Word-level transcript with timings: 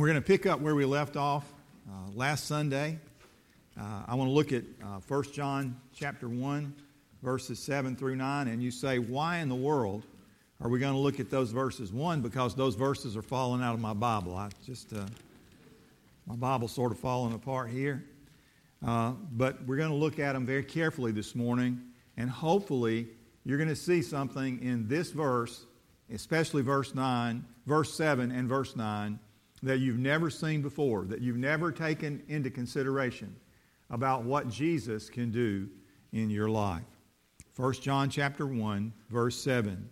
we're 0.00 0.06
going 0.06 0.20
to 0.20 0.26
pick 0.26 0.46
up 0.46 0.60
where 0.60 0.74
we 0.74 0.84
left 0.84 1.16
off 1.16 1.44
uh, 1.88 2.10
last 2.14 2.46
Sunday. 2.46 2.98
Uh, 3.78 4.02
I 4.06 4.14
want 4.14 4.28
to 4.28 4.32
look 4.32 4.52
at 4.52 4.62
uh, 4.82 5.00
1 5.08 5.22
John 5.32 5.80
chapter 5.94 6.28
1, 6.28 6.72
verses 7.22 7.58
7 7.58 7.96
through 7.96 8.16
9. 8.16 8.48
And 8.48 8.62
you 8.62 8.70
say, 8.70 8.98
why 8.98 9.38
in 9.38 9.48
the 9.48 9.56
world 9.56 10.04
are 10.60 10.68
we 10.68 10.78
going 10.78 10.92
to 10.92 10.98
look 10.98 11.18
at 11.18 11.30
those 11.30 11.50
verses? 11.50 11.92
One, 11.92 12.20
because 12.20 12.54
those 12.54 12.76
verses 12.76 13.16
are 13.16 13.22
falling 13.22 13.62
out 13.62 13.74
of 13.74 13.80
my 13.80 13.92
Bible. 13.92 14.36
I 14.36 14.50
just, 14.64 14.92
uh, 14.92 15.04
my 16.26 16.36
Bible's 16.36 16.72
sort 16.72 16.92
of 16.92 16.98
falling 16.98 17.34
apart 17.34 17.70
here. 17.70 18.04
Uh, 18.86 19.12
but 19.32 19.64
we're 19.66 19.76
going 19.78 19.90
to 19.90 19.96
look 19.96 20.20
at 20.20 20.34
them 20.34 20.46
very 20.46 20.64
carefully 20.64 21.10
this 21.10 21.34
morning. 21.34 21.80
And 22.16 22.30
hopefully, 22.30 23.08
you're 23.44 23.58
going 23.58 23.68
to 23.68 23.76
see 23.76 24.02
something 24.02 24.62
in 24.62 24.86
this 24.86 25.10
verse, 25.10 25.64
especially 26.12 26.62
verse 26.62 26.94
9, 26.94 27.44
verse 27.66 27.92
7, 27.94 28.30
and 28.30 28.48
verse 28.48 28.76
9 28.76 29.18
that 29.62 29.78
you've 29.78 29.98
never 29.98 30.30
seen 30.30 30.62
before, 30.62 31.04
that 31.06 31.20
you've 31.20 31.36
never 31.36 31.72
taken 31.72 32.22
into 32.28 32.50
consideration 32.50 33.34
about 33.90 34.24
what 34.24 34.48
Jesus 34.48 35.08
can 35.10 35.30
do 35.30 35.68
in 36.12 36.30
your 36.30 36.48
life. 36.48 36.82
1 37.56 37.72
John 37.74 38.08
chapter 38.08 38.46
1 38.46 38.92
verse 39.10 39.36
7. 39.42 39.88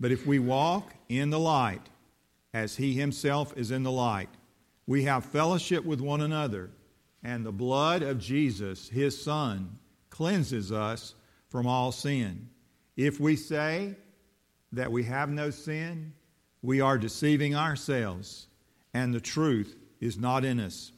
But 0.00 0.12
if 0.12 0.26
we 0.26 0.38
walk 0.38 0.94
in 1.08 1.30
the 1.30 1.38
light 1.38 1.88
as 2.54 2.76
he 2.76 2.94
himself 2.94 3.56
is 3.56 3.70
in 3.70 3.82
the 3.82 3.92
light, 3.92 4.30
we 4.86 5.04
have 5.04 5.24
fellowship 5.24 5.84
with 5.84 6.00
one 6.00 6.22
another, 6.22 6.70
and 7.22 7.46
the 7.46 7.52
blood 7.52 8.02
of 8.02 8.18
Jesus, 8.18 8.88
his 8.88 9.20
son, 9.20 9.78
cleanses 10.10 10.72
us 10.72 11.14
from 11.48 11.66
all 11.66 11.92
sin. 11.92 12.48
If 12.96 13.20
we 13.20 13.36
say 13.36 13.94
that 14.72 14.90
we 14.90 15.04
have 15.04 15.30
no 15.30 15.50
sin, 15.50 16.12
we 16.62 16.80
are 16.80 16.98
deceiving 16.98 17.54
ourselves 17.54 18.48
and 18.94 19.12
the 19.12 19.20
truth 19.20 19.76
is 20.00 20.18
not 20.18 20.44
in 20.44 20.60
us. 20.60 20.92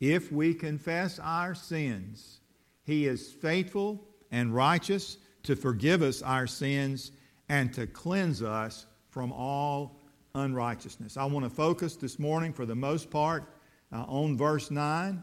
If 0.00 0.30
we 0.30 0.54
confess 0.54 1.18
our 1.18 1.54
sins, 1.54 2.40
He 2.84 3.06
is 3.06 3.32
faithful 3.32 4.04
and 4.30 4.54
righteous 4.54 5.18
to 5.44 5.56
forgive 5.56 6.02
us 6.02 6.22
our 6.22 6.46
sins 6.46 7.12
and 7.48 7.72
to 7.74 7.86
cleanse 7.86 8.42
us 8.42 8.86
from 9.10 9.32
all 9.32 10.00
unrighteousness. 10.34 11.16
I 11.16 11.24
want 11.24 11.44
to 11.44 11.50
focus 11.50 11.96
this 11.96 12.18
morning, 12.18 12.52
for 12.52 12.66
the 12.66 12.74
most 12.74 13.10
part, 13.10 13.44
uh, 13.92 14.04
on 14.08 14.36
verse 14.36 14.70
9. 14.70 15.22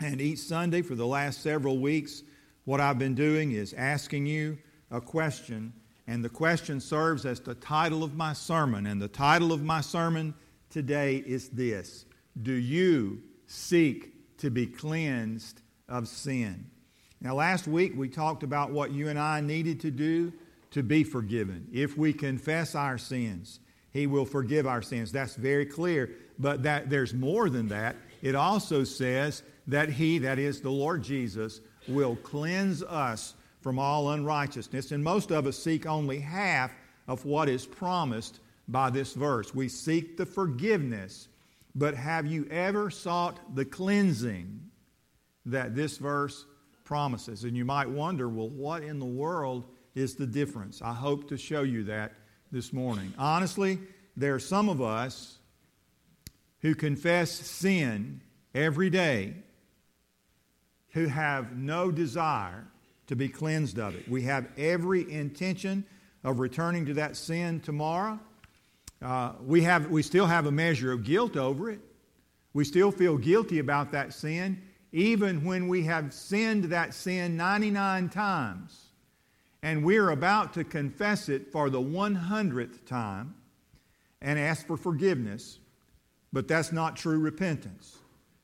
And 0.00 0.20
each 0.20 0.40
Sunday 0.40 0.82
for 0.82 0.94
the 0.94 1.06
last 1.06 1.40
several 1.40 1.78
weeks, 1.78 2.22
what 2.64 2.80
I've 2.80 2.98
been 2.98 3.14
doing 3.14 3.52
is 3.52 3.72
asking 3.74 4.26
you 4.26 4.58
a 4.90 5.00
question. 5.00 5.72
And 6.06 6.22
the 6.22 6.28
question 6.28 6.80
serves 6.80 7.24
as 7.24 7.40
the 7.40 7.54
title 7.54 8.02
of 8.02 8.14
my 8.14 8.32
sermon. 8.32 8.86
And 8.86 9.00
the 9.00 9.08
title 9.08 9.52
of 9.52 9.62
my 9.62 9.80
sermon 9.80 10.34
today 10.70 11.16
is 11.16 11.48
this 11.50 12.04
Do 12.40 12.52
you 12.52 13.22
seek 13.46 14.36
to 14.38 14.50
be 14.50 14.66
cleansed 14.66 15.62
of 15.88 16.08
sin? 16.08 16.70
Now, 17.20 17.34
last 17.34 17.66
week 17.66 17.92
we 17.96 18.08
talked 18.08 18.42
about 18.42 18.70
what 18.70 18.92
you 18.92 19.08
and 19.08 19.18
I 19.18 19.40
needed 19.40 19.80
to 19.80 19.90
do 19.90 20.32
to 20.72 20.82
be 20.82 21.04
forgiven. 21.04 21.68
If 21.72 21.96
we 21.96 22.12
confess 22.12 22.74
our 22.74 22.98
sins, 22.98 23.60
He 23.92 24.06
will 24.06 24.26
forgive 24.26 24.66
our 24.66 24.82
sins. 24.82 25.12
That's 25.12 25.36
very 25.36 25.64
clear. 25.64 26.10
But 26.38 26.64
that 26.64 26.90
there's 26.90 27.14
more 27.14 27.48
than 27.48 27.68
that. 27.68 27.96
It 28.20 28.34
also 28.34 28.84
says 28.84 29.42
that 29.68 29.88
He, 29.88 30.18
that 30.18 30.38
is 30.38 30.60
the 30.60 30.70
Lord 30.70 31.02
Jesus, 31.02 31.60
will 31.88 32.16
cleanse 32.16 32.82
us 32.82 33.34
from 33.60 33.78
all 33.78 34.10
unrighteousness. 34.10 34.92
And 34.92 35.02
most 35.02 35.30
of 35.30 35.46
us 35.46 35.58
seek 35.58 35.86
only 35.86 36.20
half 36.20 36.72
of 37.08 37.24
what 37.24 37.48
is 37.48 37.64
promised 37.64 38.40
by 38.68 38.90
this 38.90 39.12
verse. 39.12 39.54
We 39.54 39.68
seek 39.68 40.16
the 40.16 40.26
forgiveness, 40.26 41.28
but 41.74 41.94
have 41.94 42.26
you 42.26 42.46
ever 42.50 42.90
sought 42.90 43.54
the 43.54 43.64
cleansing 43.64 44.60
that 45.46 45.74
this 45.74 45.98
verse 45.98 46.46
promises? 46.84 47.44
And 47.44 47.56
you 47.56 47.64
might 47.64 47.88
wonder, 47.88 48.28
well, 48.28 48.48
what 48.48 48.82
in 48.82 48.98
the 48.98 49.04
world 49.04 49.66
is 49.94 50.14
the 50.14 50.26
difference? 50.26 50.82
I 50.82 50.92
hope 50.92 51.28
to 51.28 51.36
show 51.36 51.62
you 51.62 51.84
that 51.84 52.12
this 52.50 52.72
morning. 52.72 53.12
Honestly, 53.18 53.78
there 54.16 54.34
are 54.34 54.40
some 54.40 54.68
of 54.68 54.80
us 54.80 55.38
who 56.60 56.74
confess 56.74 57.30
sin 57.30 58.20
every 58.54 58.88
day 58.88 59.34
who 60.92 61.06
have 61.06 61.56
no 61.56 61.90
desire 61.90 62.64
to 63.08 63.16
be 63.16 63.28
cleansed 63.28 63.78
of 63.78 63.94
it. 63.96 64.08
We 64.08 64.22
have 64.22 64.46
every 64.56 65.10
intention 65.12 65.84
of 66.22 66.38
returning 66.38 66.86
to 66.86 66.94
that 66.94 67.16
sin 67.16 67.60
tomorrow 67.60 68.18
uh, 69.04 69.32
we, 69.44 69.60
have, 69.62 69.90
we 69.90 70.02
still 70.02 70.26
have 70.26 70.46
a 70.46 70.50
measure 70.50 70.90
of 70.90 71.04
guilt 71.04 71.36
over 71.36 71.70
it. 71.70 71.80
We 72.54 72.64
still 72.64 72.90
feel 72.90 73.18
guilty 73.18 73.58
about 73.58 73.92
that 73.92 74.14
sin, 74.14 74.62
even 74.92 75.44
when 75.44 75.68
we 75.68 75.82
have 75.84 76.14
sinned 76.14 76.64
that 76.64 76.94
sin 76.94 77.36
99 77.36 78.08
times. 78.08 78.86
And 79.62 79.84
we're 79.84 80.10
about 80.10 80.54
to 80.54 80.64
confess 80.64 81.28
it 81.28 81.52
for 81.52 81.68
the 81.68 81.80
100th 81.80 82.86
time 82.86 83.34
and 84.22 84.38
ask 84.38 84.66
for 84.66 84.76
forgiveness. 84.76 85.58
But 86.32 86.48
that's 86.48 86.72
not 86.72 86.96
true 86.96 87.18
repentance. 87.18 87.98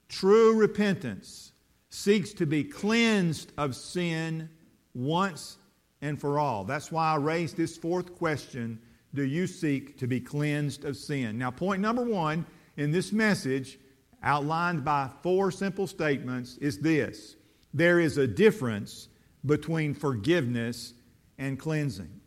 True 0.09 0.55
repentance 0.55 1.53
seeks 1.89 2.33
to 2.35 2.47
be 2.47 2.65
cleansed 2.65 3.53
of 3.57 3.75
sin 3.75 4.51
once 4.95 5.57
and 6.03 6.21
for 6.21 6.39
all. 6.39 6.65
That's 6.65 6.93
why 6.93 7.13
I 7.13 7.17
raised 7.17 7.57
this 7.57 7.77
fourth 7.77 8.15
question 8.17 8.81
do 9.15 9.25
you 9.25 9.47
seek 9.47 9.99
to 9.99 10.07
be 10.07 10.21
cleansed 10.21 10.85
of 10.85 10.97
sin? 10.97 11.39
Now, 11.39 11.51
point 11.51 11.81
number 11.81 12.03
one 12.03 12.47
in 12.77 12.93
this 12.93 13.13
message, 13.13 13.79
outlined 14.23 14.85
by 14.85 15.11
four 15.23 15.51
simple 15.51 15.87
statements, 15.87 16.57
is 16.59 16.79
this 16.79 17.37
there 17.75 18.01
is 18.01 18.19
a 18.19 18.27
difference 18.27 19.09
between 19.45 19.95
forgiveness 19.95 20.95
and 21.39 21.59
cleansing. 21.59 22.21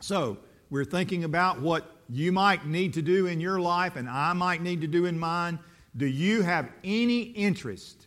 So, 0.00 0.38
we're 0.70 0.84
thinking 0.84 1.24
about 1.24 1.60
what 1.60 1.98
you 2.08 2.32
might 2.32 2.66
need 2.66 2.94
to 2.94 3.02
do 3.02 3.26
in 3.26 3.40
your 3.40 3.60
life 3.60 3.96
and 3.96 4.08
I 4.08 4.32
might 4.32 4.62
need 4.62 4.80
to 4.82 4.86
do 4.86 5.04
in 5.04 5.18
mine. 5.18 5.58
Do 5.96 6.06
you 6.06 6.42
have 6.42 6.70
any 6.82 7.20
interest 7.20 8.06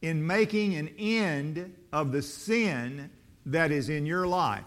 in 0.00 0.26
making 0.26 0.74
an 0.74 0.88
end 0.98 1.74
of 1.92 2.12
the 2.12 2.22
sin 2.22 3.10
that 3.46 3.70
is 3.70 3.88
in 3.88 4.06
your 4.06 4.26
life? 4.26 4.64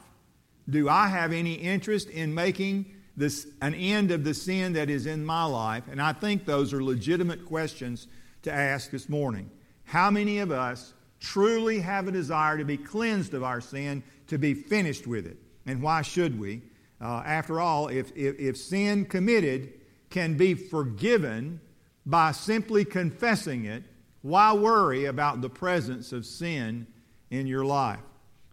Do 0.70 0.90
I 0.90 1.08
have 1.08 1.32
any 1.32 1.54
interest 1.54 2.10
in 2.10 2.34
making 2.34 2.94
this 3.18 3.48
an 3.62 3.74
end 3.74 4.12
of 4.12 4.24
the 4.24 4.34
sin 4.34 4.74
that 4.74 4.90
is 4.90 5.06
in 5.06 5.26
my 5.26 5.46
life? 5.46 5.84
And 5.90 6.02
I 6.02 6.14
think 6.14 6.46
those 6.46 6.74
are 6.74 6.84
legitimate 6.84 7.46
questions 7.46 8.08
to 8.44 8.52
ask 8.52 8.90
this 8.92 9.08
morning. 9.10 9.50
How 9.84 10.10
many 10.10 10.40
of 10.40 10.52
us 10.52 10.94
truly 11.20 11.80
have 11.80 12.08
a 12.08 12.12
desire 12.12 12.58
to 12.58 12.66
be 12.66 12.78
cleansed 12.78 13.34
of 13.34 13.44
our 13.44 13.62
sin, 13.62 14.04
to 14.28 14.38
be 14.38 14.54
finished 14.54 15.08
with 15.08 15.26
it? 15.28 15.38
And 15.66 15.82
why 15.82 16.02
should 16.02 16.40
we? 16.40 16.62
Uh, 17.02 17.22
after 17.26 17.60
all, 17.60 17.88
if, 17.88 18.16
if, 18.16 18.40
if 18.40 18.58
sin 18.58 19.06
committed 19.06 19.74
can 20.10 20.38
be 20.38 20.54
forgiven 20.54 21.60
by 22.06 22.32
simply 22.32 22.86
confessing 22.86 23.66
it, 23.66 23.84
why 24.22 24.54
worry 24.54 25.06
about 25.06 25.42
the 25.42 25.50
presence 25.50 26.12
of 26.12 26.26
sin 26.26 26.88
in 27.30 27.48
your 27.48 27.66
life? 27.66 28.00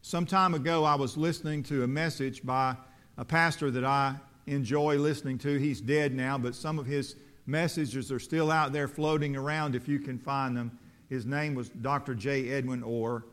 Some 0.05 0.27
time 0.27 0.55
ago, 0.55 0.83
I 0.83 0.97
was 0.97 1.17
listening 1.17 1.63
to 1.65 1.85
a 1.85 1.87
message 1.87 2.45
by 2.45 2.77
a 3.17 3.25
pastor 3.25 3.71
that 3.71 3.85
I 3.85 4.17
enjoy 4.49 4.99
listening 4.99 5.39
to. 5.39 5.59
He's 5.59 5.81
dead 5.81 6.13
now, 6.13 6.37
but 6.37 6.57
some 6.57 6.81
of 6.81 6.87
his 6.87 7.15
messages 7.47 8.11
are 8.11 8.19
still 8.19 8.51
out 8.51 8.73
there 8.73 8.89
floating 8.89 9.37
around 9.37 9.77
if 9.77 9.87
you 9.87 10.01
can 10.01 10.19
find 10.19 10.57
them. 10.57 10.77
His 11.09 11.25
name 11.25 11.55
was 11.55 11.69
Dr. 11.69 12.17
J. 12.17 12.51
Edwin 12.51 12.83
Orr. 12.83 13.27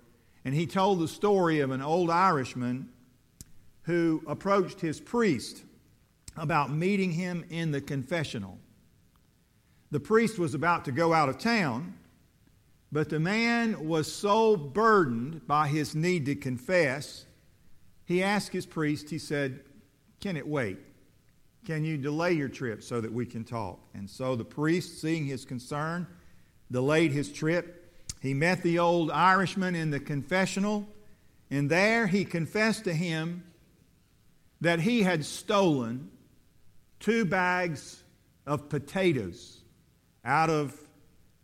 And 0.46 0.54
he 0.54 0.68
told 0.68 1.00
the 1.00 1.08
story 1.08 1.60
of 1.62 1.72
an 1.72 1.82
old 1.82 2.12
Irishman 2.12 2.88
who 3.82 4.22
approached 4.28 4.80
his 4.80 5.00
priest 5.00 5.64
about 6.38 6.72
meeting 6.72 7.14
him 7.14 7.46
in 7.50 7.72
the 7.72 7.82
confessional. 7.82 8.60
The 9.90 10.00
priest 10.00 10.38
was 10.38 10.54
about 10.54 10.86
to 10.86 10.92
go 10.92 11.14
out 11.14 11.30
of 11.30 11.40
town, 11.40 11.96
but 12.92 13.10
the 13.10 13.20
man 13.20 13.88
was 13.88 14.12
so 14.12 14.58
burdened 14.58 15.46
by 15.48 15.68
his 15.68 15.96
need 15.96 16.26
to 16.26 16.36
confess, 16.36 17.26
he 18.06 18.24
asked 18.24 18.52
his 18.52 18.66
priest, 18.66 19.10
he 19.10 19.20
said, 19.20 19.62
Can 20.20 20.36
it 20.36 20.48
wait? 20.48 20.80
Can 21.66 21.84
you 21.84 21.98
delay 21.98 22.34
your 22.34 22.50
trip 22.50 22.82
so 22.82 23.00
that 23.00 23.14
we 23.14 23.26
can 23.26 23.44
talk? 23.44 23.80
And 23.94 24.10
so 24.10 24.36
the 24.36 24.46
priest, 24.46 25.00
seeing 25.00 25.26
his 25.26 25.46
concern, 25.46 26.08
delayed 26.72 27.12
his 27.12 27.32
trip. 27.32 27.94
He 28.22 28.34
met 28.34 28.64
the 28.64 28.80
old 28.80 29.12
Irishman 29.12 29.76
in 29.76 29.92
the 29.92 30.00
confessional, 30.00 30.88
and 31.52 31.70
there 31.70 32.08
he 32.08 32.26
confessed 32.26 32.86
to 32.86 32.94
him 32.94 33.44
that 34.62 34.80
he 34.80 35.04
had 35.04 35.24
stolen 35.24 36.10
two 37.00 37.26
bags 37.26 38.04
of 38.46 38.68
potatoes 38.68 39.62
out 40.26 40.50
of 40.50 40.76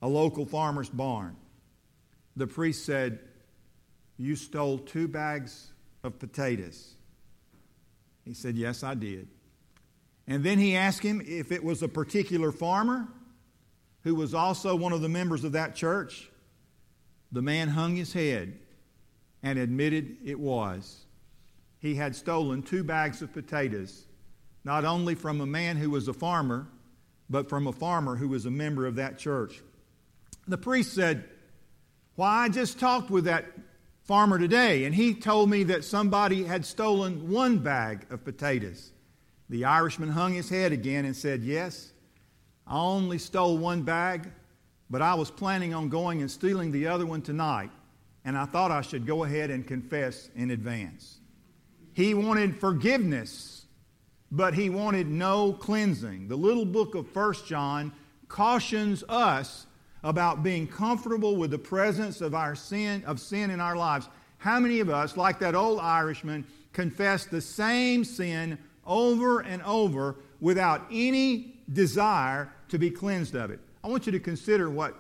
a 0.06 0.08
local 0.08 0.46
farmer's 0.46 0.88
barn. 0.88 1.36
The 2.36 2.46
priest 2.46 2.86
said, 2.86 3.18
You 4.20 4.36
stole 4.36 4.78
two 4.78 5.08
bags 5.08 5.72
of 6.04 6.20
potatoes. 6.20 6.94
He 8.24 8.36
said, 8.36 8.56
Yes, 8.56 8.84
I 8.84 8.94
did. 8.94 9.28
And 10.28 10.44
then 10.44 10.60
he 10.60 10.76
asked 10.76 11.02
him 11.02 11.24
if 11.26 11.52
it 11.52 11.64
was 11.64 11.82
a 11.82 11.88
particular 11.88 12.52
farmer 12.52 13.08
who 14.04 14.14
was 14.14 14.36
also 14.36 14.76
one 14.76 14.94
of 14.94 15.02
the 15.02 15.10
members 15.10 15.44
of 15.44 15.54
that 15.54 15.74
church, 15.74 16.30
the 17.32 17.42
man 17.42 17.70
hung 17.70 17.96
his 17.96 18.14
head 18.14 18.60
and 19.42 19.58
admitted 19.58 20.18
it 20.24 20.40
was. 20.40 21.06
He 21.80 21.96
had 21.96 22.16
stolen 22.16 22.62
two 22.62 22.84
bags 22.84 23.24
of 23.24 23.34
potatoes, 23.34 24.06
not 24.64 24.86
only 24.86 25.16
from 25.16 25.42
a 25.42 25.48
man 25.48 25.78
who 25.78 25.90
was 25.90 26.08
a 26.08 26.14
farmer, 26.14 26.68
but 27.28 27.50
from 27.50 27.66
a 27.66 27.74
farmer 27.74 28.18
who 28.18 28.28
was 28.28 28.46
a 28.46 28.52
member 28.52 28.86
of 28.86 28.98
that 28.98 29.18
church. 29.18 29.64
The 30.48 30.58
priest 30.58 30.94
said, 30.94 31.26
Why, 32.16 32.46
I 32.46 32.50
just 32.50 32.80
talked 32.80 33.10
with 33.10 33.26
that 33.26 33.46
farmer 34.04 34.38
today, 34.38 34.86
and 34.86 34.94
he 34.94 35.14
told 35.14 35.50
me 35.50 35.64
that 35.64 35.84
somebody 35.84 36.44
had 36.44 36.66
stolen 36.66 37.30
one 37.30 37.60
bag 37.60 38.06
of 38.12 38.24
potatoes. 38.24 38.92
The 39.50 39.66
Irishman 39.66 40.10
hung 40.10 40.34
his 40.34 40.50
head 40.50 40.72
again 40.72 41.06
and 41.06 41.16
said, 41.16 41.44
Yes, 41.44 41.92
I 42.68 42.78
only 42.78 43.18
stole 43.18 43.58
one 43.58 43.84
bag, 43.84 44.32
but 44.90 45.02
I 45.02 45.16
was 45.16 45.32
planning 45.32 45.74
on 45.74 45.90
going 45.90 46.22
and 46.22 46.30
stealing 46.30 46.72
the 46.72 46.88
other 46.88 47.06
one 47.06 47.22
tonight, 47.22 47.72
and 48.24 48.38
I 48.38 48.46
thought 48.46 48.72
I 48.72 48.82
should 48.82 49.06
go 49.06 49.24
ahead 49.24 49.50
and 49.50 49.66
confess 49.66 50.30
in 50.36 50.52
advance. 50.52 51.20
He 51.94 52.14
wanted 52.14 52.60
forgiveness, 52.60 53.66
but 54.32 54.54
he 54.54 54.70
wanted 54.70 55.08
no 55.08 55.54
cleansing. 55.54 56.28
The 56.28 56.36
little 56.36 56.66
book 56.66 56.94
of 56.94 57.10
First 57.10 57.48
John 57.48 57.94
cautions 58.28 59.04
us 59.08 59.66
about 60.06 60.44
being 60.44 60.68
comfortable 60.68 61.36
with 61.36 61.50
the 61.50 61.58
presence 61.58 62.22
of 62.22 62.36
our 62.36 62.56
sin 62.56 63.04
of 63.06 63.20
sin 63.20 63.50
in 63.50 63.60
our 63.60 63.76
lives. 63.76 64.08
How 64.38 64.60
many 64.60 64.80
of 64.80 64.90
us, 64.90 65.18
like 65.18 65.40
that 65.40 65.56
old 65.56 65.80
Irishman, 65.80 66.46
confess 66.74 67.26
the 67.26 67.42
same 67.42 68.06
sin 68.06 68.60
over 68.86 69.40
and 69.40 69.64
over 69.64 70.18
without 70.40 70.86
any 70.92 71.56
desire 71.74 72.52
to 72.70 72.78
be 72.78 72.92
cleansed 72.92 73.34
of 73.34 73.50
it. 73.50 73.60
I 73.84 73.88
want 73.88 74.06
you 74.06 74.12
to 74.12 74.20
consider 74.20 74.70
what 74.70 74.96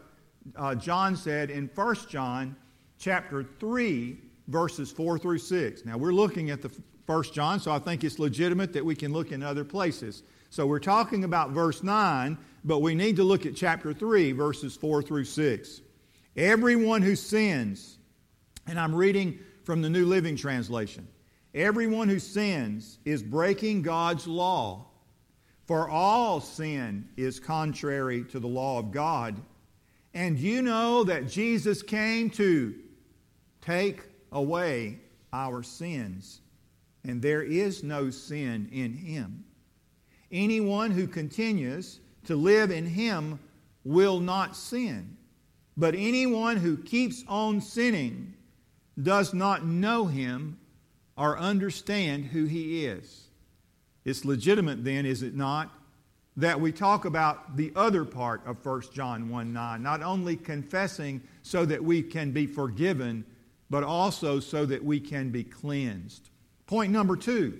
uh, 0.56 0.74
John 0.74 1.16
said 1.16 1.52
in 1.52 1.70
1 1.76 1.96
John 2.10 2.56
chapter 2.98 3.44
3, 3.44 4.18
verses 4.48 4.92
4 4.92 5.20
through 5.20 5.38
6. 5.38 5.86
Now, 5.86 5.98
we're 5.98 6.14
looking 6.14 6.50
at 6.50 6.64
the 6.64 6.72
1 7.06 7.24
John, 7.34 7.60
so 7.60 7.72
I 7.72 7.78
think 7.78 8.04
it's 8.04 8.18
legitimate 8.18 8.74
that 8.74 8.84
we 8.84 8.96
can 8.96 9.14
look 9.14 9.32
in 9.32 9.44
other 9.44 9.64
places. 9.64 10.24
So 10.50 10.66
we're 10.66 10.80
talking 10.80 11.24
about 11.24 11.52
verse 11.52 11.84
9, 11.84 12.38
but 12.66 12.80
we 12.80 12.96
need 12.96 13.16
to 13.18 13.24
look 13.24 13.46
at 13.46 13.56
chapter 13.56 13.94
3, 13.94 14.32
verses 14.32 14.76
4 14.76 15.04
through 15.04 15.26
6. 15.26 15.82
Everyone 16.36 17.04
who 17.04 17.16
sins, 17.16 17.98
and 18.68 18.80
I'm 18.80 18.94
reading 18.94 19.40
from 19.64 19.84
the 19.84 19.90
New 19.90 20.06
Living 20.06 20.36
Translation, 20.36 21.08
everyone 21.54 22.10
who 22.10 22.20
sins 22.20 22.98
is 23.06 23.22
breaking 23.22 23.84
God's 23.84 24.26
law 24.26 24.88
for 25.68 25.90
all 25.90 26.42
sin 26.42 27.08
is 27.16 27.40
contrary 27.40 28.24
to 28.26 28.40
the 28.40 28.48
law 28.48 28.80
of 28.80 28.92
God. 28.92 29.40
And 30.14 30.38
you 30.38 30.62
know 30.62 31.04
that 31.04 31.30
Jesus 31.30 31.84
came 31.84 32.32
to 32.32 32.74
take 33.62 34.02
away 34.32 35.00
our 35.32 35.62
sins, 35.62 36.42
and 37.04 37.22
there 37.22 37.44
is 37.44 37.84
no 37.84 38.10
sin 38.10 38.70
in 38.72 38.94
him. 38.94 39.46
Anyone 40.32 40.92
who 40.92 41.08
continues 41.08 42.00
to 42.26 42.36
live 42.36 42.72
in 42.72 42.86
him 42.86 43.40
will 43.84 44.20
not 44.20 44.56
sin. 44.56 45.18
But 45.78 45.96
anyone 45.96 46.58
who 46.58 46.78
keeps 46.78 47.24
on 47.28 47.62
sinning 47.62 48.34
does 49.02 49.34
not 49.34 49.66
know 49.66 50.06
him 50.06 50.58
or 51.18 51.38
understand 51.38 52.26
who 52.26 52.46
he 52.46 52.86
is. 52.86 53.28
It's 54.04 54.26
legitimate 54.26 54.84
then, 54.84 55.06
is 55.06 55.24
it 55.24 55.36
not, 55.36 55.72
that 56.38 56.60
we 56.60 56.72
talk 56.72 57.06
about 57.06 57.56
the 57.56 57.72
other 57.76 58.06
part 58.06 58.46
of 58.46 58.64
1 58.66 58.82
John 58.94 59.30
1 59.30 59.54
9, 59.54 59.82
not 59.82 60.04
only 60.04 60.36
confessing 60.36 61.22
so 61.42 61.66
that 61.66 61.84
we 61.84 62.02
can 62.02 62.32
be 62.32 62.46
forgiven, 62.46 63.26
but 63.70 63.84
also 63.84 64.40
so 64.40 64.66
that 64.66 64.84
we 64.84 65.00
can 65.00 65.30
be 65.32 65.44
cleansed. 65.44 66.30
Point 66.68 66.92
number 66.92 67.16
two 67.16 67.60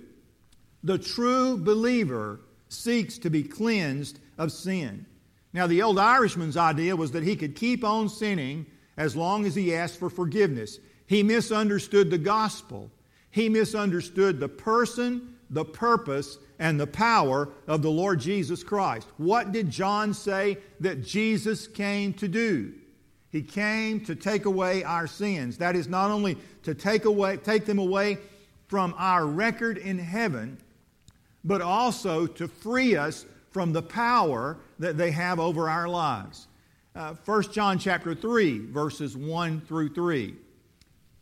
the 0.82 0.98
true 0.98 1.56
believer 1.56 2.40
seeks 2.68 3.18
to 3.18 3.30
be 3.30 3.42
cleansed 3.42 4.20
of 4.38 4.52
sin. 4.52 5.06
Now, 5.52 5.66
the 5.66 5.82
old 5.82 5.98
Irishman's 5.98 6.56
idea 6.56 6.96
was 6.96 7.12
that 7.12 7.22
he 7.22 7.36
could 7.36 7.56
keep 7.56 7.84
on 7.84 8.08
sinning 8.08 8.66
as 8.96 9.16
long 9.16 9.46
as 9.46 9.54
he 9.54 9.74
asked 9.74 9.98
for 9.98 10.10
forgiveness. 10.10 10.78
He 11.06 11.22
misunderstood 11.22 12.10
the 12.10 12.18
gospel, 12.18 12.90
he 13.30 13.48
misunderstood 13.48 14.40
the 14.40 14.48
person 14.48 15.36
the 15.50 15.64
purpose 15.64 16.38
and 16.58 16.80
the 16.80 16.86
power 16.86 17.48
of 17.66 17.82
the 17.82 17.90
Lord 17.90 18.20
Jesus 18.20 18.64
Christ. 18.64 19.08
What 19.16 19.52
did 19.52 19.70
John 19.70 20.14
say 20.14 20.58
that 20.80 21.04
Jesus 21.04 21.66
came 21.66 22.12
to 22.14 22.28
do? 22.28 22.72
He 23.30 23.42
came 23.42 24.00
to 24.06 24.14
take 24.14 24.46
away 24.46 24.82
our 24.82 25.06
sins. 25.06 25.58
That 25.58 25.76
is 25.76 25.88
not 25.88 26.10
only 26.10 26.38
to 26.62 26.74
take 26.74 27.04
away 27.04 27.36
take 27.36 27.66
them 27.66 27.78
away 27.78 28.18
from 28.68 28.94
our 28.96 29.26
record 29.26 29.78
in 29.78 29.98
heaven, 29.98 30.58
but 31.44 31.60
also 31.60 32.26
to 32.26 32.48
free 32.48 32.96
us 32.96 33.26
from 33.56 33.72
the 33.72 33.80
power 33.80 34.58
that 34.78 34.98
they 34.98 35.10
have 35.10 35.40
over 35.40 35.70
our 35.70 35.88
lives. 35.88 36.46
Uh, 36.94 37.14
1 37.24 37.52
John 37.52 37.78
chapter 37.78 38.14
3 38.14 38.58
verses 38.66 39.16
1 39.16 39.62
through 39.62 39.88
3. 39.94 40.34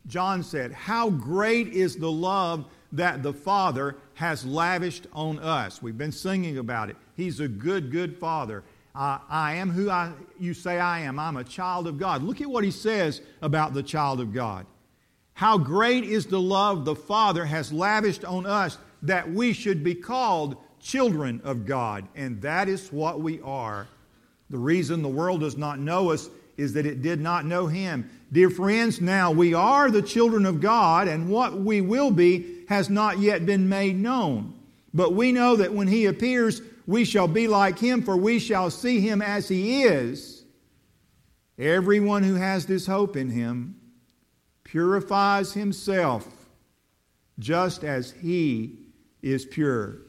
John 0.05 0.43
said, 0.43 0.73
"How 0.73 1.09
great 1.09 1.69
is 1.69 1.95
the 1.95 2.11
love 2.11 2.65
that 2.91 3.23
the 3.23 3.31
Father 3.31 3.95
has 4.15 4.45
lavished 4.45 5.07
on 5.13 5.39
us. 5.39 5.81
We've 5.81 5.97
been 5.97 6.11
singing 6.11 6.57
about 6.57 6.89
it. 6.89 6.97
He's 7.15 7.39
a 7.39 7.47
good, 7.47 7.89
good 7.89 8.17
Father. 8.17 8.65
Uh, 8.93 9.19
I 9.29 9.53
am 9.53 9.69
who 9.69 9.89
I, 9.89 10.11
you 10.37 10.53
say 10.53 10.77
I 10.77 10.99
am. 10.99 11.17
I'm 11.17 11.37
a 11.37 11.43
child 11.45 11.87
of 11.87 11.97
God. 11.97 12.21
Look 12.21 12.41
at 12.41 12.49
what 12.49 12.65
he 12.65 12.71
says 12.71 13.21
about 13.41 13.73
the 13.73 13.83
child 13.83 14.19
of 14.19 14.33
God. 14.33 14.65
How 15.35 15.57
great 15.57 16.03
is 16.03 16.25
the 16.25 16.41
love 16.41 16.83
the 16.83 16.97
Father 16.97 17.45
has 17.45 17.71
lavished 17.71 18.25
on 18.25 18.45
us 18.45 18.77
that 19.03 19.31
we 19.31 19.53
should 19.53 19.85
be 19.85 19.95
called 19.95 20.57
children 20.85 21.41
of 21.43 21.65
God. 21.65 22.07
And 22.15 22.39
that 22.43 22.69
is 22.69 22.93
what 22.93 23.19
we 23.19 23.41
are. 23.41 23.87
The 24.51 24.57
reason 24.57 25.01
the 25.01 25.09
world 25.09 25.39
does 25.39 25.57
not 25.57 25.79
know 25.79 26.11
us 26.11 26.29
is 26.57 26.73
that 26.73 26.85
it 26.85 27.01
did 27.01 27.19
not 27.19 27.43
know 27.43 27.65
Him. 27.65 28.09
Dear 28.31 28.51
friends, 28.51 29.01
now 29.01 29.31
we 29.31 29.53
are 29.53 29.89
the 29.89 30.03
children 30.03 30.45
of 30.45 30.61
God, 30.61 31.07
and 31.07 31.27
what 31.27 31.59
we 31.59 31.81
will 31.81 32.11
be 32.11 32.63
has 32.69 32.89
not 32.89 33.17
yet 33.17 33.45
been 33.45 33.67
made 33.67 33.97
known. 33.97 34.53
But 34.93 35.13
we 35.13 35.31
know 35.31 35.55
that 35.55 35.73
when 35.73 35.87
He 35.87 36.05
appears, 36.05 36.61
we 36.85 37.03
shall 37.03 37.27
be 37.27 37.47
like 37.47 37.79
Him, 37.79 38.03
for 38.03 38.15
we 38.15 38.37
shall 38.37 38.69
see 38.69 39.01
Him 39.01 39.21
as 39.21 39.47
He 39.47 39.83
is. 39.83 40.45
Everyone 41.57 42.21
who 42.21 42.35
has 42.35 42.67
this 42.67 42.85
hope 42.85 43.17
in 43.17 43.29
Him 43.29 43.79
purifies 44.63 45.53
himself 45.53 46.27
just 47.39 47.83
as 47.83 48.11
He 48.11 48.77
is 49.21 49.45
pure. 49.45 50.04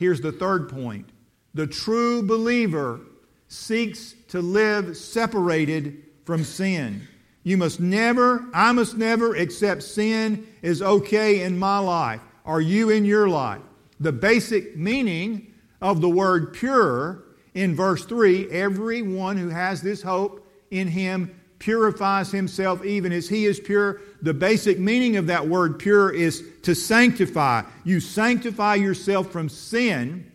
Here's 0.00 0.22
the 0.22 0.32
third 0.32 0.70
point 0.70 1.10
the 1.52 1.66
true 1.66 2.22
believer 2.22 3.00
seeks 3.48 4.14
to 4.28 4.40
live 4.40 4.96
separated 4.96 6.02
from 6.24 6.42
sin. 6.42 7.06
You 7.42 7.58
must 7.58 7.80
never, 7.80 8.46
I 8.54 8.72
must 8.72 8.96
never 8.96 9.36
accept 9.36 9.82
sin 9.82 10.46
is 10.62 10.80
okay 10.80 11.42
in 11.42 11.58
my 11.58 11.78
life 11.78 12.22
or 12.44 12.62
you 12.62 12.88
in 12.88 13.04
your 13.04 13.28
life. 13.28 13.60
The 13.98 14.12
basic 14.12 14.74
meaning 14.74 15.52
of 15.82 16.00
the 16.00 16.08
word 16.08 16.54
pure 16.54 17.24
in 17.52 17.76
verse 17.76 18.06
3 18.06 18.50
everyone 18.50 19.36
who 19.36 19.50
has 19.50 19.82
this 19.82 20.00
hope 20.00 20.48
in 20.70 20.88
him 20.88 21.38
purifies 21.58 22.32
himself 22.32 22.82
even 22.86 23.12
as 23.12 23.28
he 23.28 23.44
is 23.44 23.60
pure. 23.60 24.00
The 24.22 24.34
basic 24.34 24.78
meaning 24.78 25.16
of 25.16 25.26
that 25.28 25.48
word 25.48 25.78
pure 25.78 26.10
is 26.10 26.44
to 26.62 26.74
sanctify. 26.74 27.62
You 27.84 28.00
sanctify 28.00 28.76
yourself 28.76 29.30
from 29.30 29.48
sin 29.48 30.30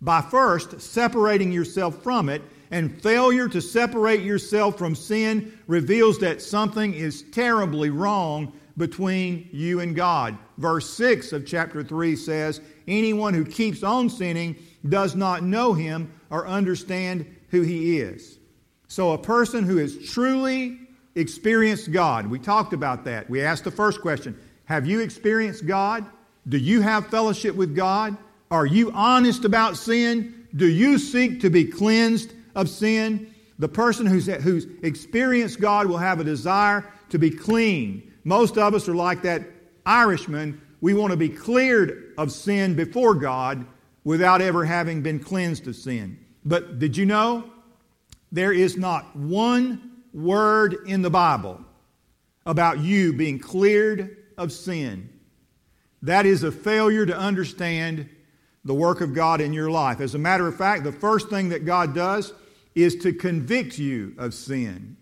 by 0.00 0.20
first 0.20 0.80
separating 0.80 1.52
yourself 1.52 2.02
from 2.02 2.28
it 2.28 2.42
and 2.70 3.00
failure 3.02 3.48
to 3.48 3.60
separate 3.60 4.22
yourself 4.22 4.76
from 4.76 4.94
sin 4.94 5.58
reveals 5.66 6.18
that 6.18 6.42
something 6.42 6.94
is 6.94 7.22
terribly 7.32 7.90
wrong 7.90 8.52
between 8.76 9.48
you 9.52 9.80
and 9.80 9.96
God. 9.96 10.38
Verse 10.58 10.88
6 10.90 11.32
of 11.32 11.46
chapter 11.46 11.82
3 11.82 12.14
says, 12.16 12.60
Anyone 12.86 13.34
who 13.34 13.44
keeps 13.44 13.82
on 13.82 14.08
sinning 14.08 14.56
does 14.88 15.16
not 15.16 15.42
know 15.42 15.72
him 15.72 16.12
or 16.30 16.46
understand 16.46 17.26
who 17.48 17.62
he 17.62 17.98
is. 17.98 18.38
So, 18.86 19.12
a 19.12 19.18
person 19.18 19.64
who 19.64 19.78
is 19.78 20.10
truly 20.10 20.78
experienced 21.18 21.92
God, 21.92 22.26
we 22.26 22.38
talked 22.38 22.72
about 22.72 23.04
that. 23.04 23.28
We 23.28 23.42
asked 23.42 23.64
the 23.64 23.70
first 23.70 24.00
question 24.00 24.38
Have 24.66 24.86
you 24.86 25.00
experienced 25.00 25.66
God? 25.66 26.06
Do 26.48 26.58
you 26.58 26.80
have 26.80 27.08
fellowship 27.08 27.54
with 27.54 27.74
God? 27.74 28.16
Are 28.50 28.66
you 28.66 28.90
honest 28.92 29.44
about 29.44 29.76
sin? 29.76 30.46
Do 30.56 30.66
you 30.66 30.98
seek 30.98 31.42
to 31.42 31.50
be 31.50 31.66
cleansed 31.66 32.32
of 32.58 32.68
sin. 32.68 33.32
The 33.58 33.68
person 33.68 34.04
who's, 34.04 34.26
who's 34.26 34.66
experienced 34.82 35.60
God 35.60 35.86
will 35.86 35.98
have 35.98 36.20
a 36.20 36.24
desire 36.24 36.84
to 37.10 37.18
be 37.18 37.30
clean. 37.30 38.12
Most 38.24 38.58
of 38.58 38.74
us 38.74 38.88
are 38.88 38.94
like 38.94 39.22
that 39.22 39.42
Irishman. 39.86 40.60
We 40.80 40.92
want 40.92 41.12
to 41.12 41.16
be 41.16 41.28
cleared 41.28 42.14
of 42.18 42.32
sin 42.32 42.74
before 42.74 43.14
God 43.14 43.64
without 44.04 44.42
ever 44.42 44.64
having 44.64 45.02
been 45.02 45.20
cleansed 45.20 45.66
of 45.68 45.76
sin. 45.76 46.18
But 46.44 46.78
did 46.78 46.96
you 46.96 47.06
know 47.06 47.50
There 48.30 48.52
is 48.52 48.76
not 48.76 49.16
one 49.16 49.87
word 50.12 50.76
in 50.86 51.02
the 51.02 51.10
Bible 51.10 51.60
about 52.46 52.80
you 52.80 53.12
being 53.12 53.38
cleared 53.38 54.16
of 54.36 54.52
sin. 54.52 55.10
That 56.02 56.26
is 56.26 56.42
a 56.42 56.52
failure 56.52 57.04
to 57.04 57.16
understand 57.16 58.08
the 58.64 58.74
work 58.74 59.00
of 59.00 59.14
God 59.14 59.40
in 59.40 59.52
your 59.52 59.70
life. 59.70 60.00
As 60.00 60.14
a 60.14 60.18
matter 60.18 60.46
of 60.46 60.56
fact, 60.56 60.84
the 60.84 60.92
first 60.92 61.28
thing 61.28 61.50
that 61.50 61.64
God 61.64 61.94
does 61.94 62.32
is 62.74 62.96
to 62.96 63.12
convict 63.12 63.78
you 63.78 64.14
of 64.18 64.34
sin. 64.34 64.96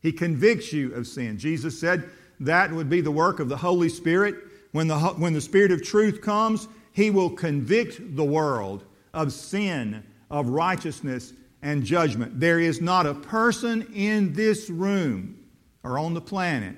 He 0.00 0.12
convicts 0.12 0.72
you 0.72 0.94
of 0.94 1.06
sin. 1.06 1.38
Jesus 1.38 1.78
said 1.78 2.08
that 2.40 2.72
would 2.72 2.88
be 2.88 3.00
the 3.00 3.10
work 3.10 3.38
of 3.38 3.48
the 3.48 3.56
Holy 3.56 3.88
Spirit. 3.88 4.34
When 4.72 4.88
the, 4.88 4.98
when 4.98 5.32
the 5.32 5.40
Spirit 5.40 5.72
of 5.72 5.82
truth 5.82 6.22
comes, 6.22 6.68
He 6.92 7.10
will 7.10 7.30
convict 7.30 8.16
the 8.16 8.24
world 8.24 8.84
of 9.12 9.32
sin, 9.32 10.04
of 10.30 10.48
righteousness, 10.48 11.32
and 11.62 11.84
judgment. 11.84 12.40
There 12.40 12.60
is 12.60 12.80
not 12.80 13.06
a 13.06 13.14
person 13.14 13.82
in 13.94 14.32
this 14.32 14.70
room 14.70 15.38
or 15.82 15.98
on 15.98 16.14
the 16.14 16.20
planet 16.20 16.76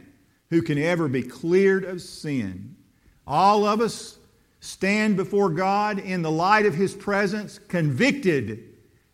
who 0.50 0.62
can 0.62 0.78
ever 0.78 1.08
be 1.08 1.22
cleared 1.22 1.84
of 1.84 2.00
sin. 2.02 2.76
All 3.26 3.64
of 3.64 3.80
us 3.80 4.18
stand 4.60 5.16
before 5.16 5.50
God 5.50 5.98
in 5.98 6.22
the 6.22 6.30
light 6.30 6.66
of 6.66 6.74
His 6.74 6.94
presence, 6.94 7.58
convicted 7.58 8.64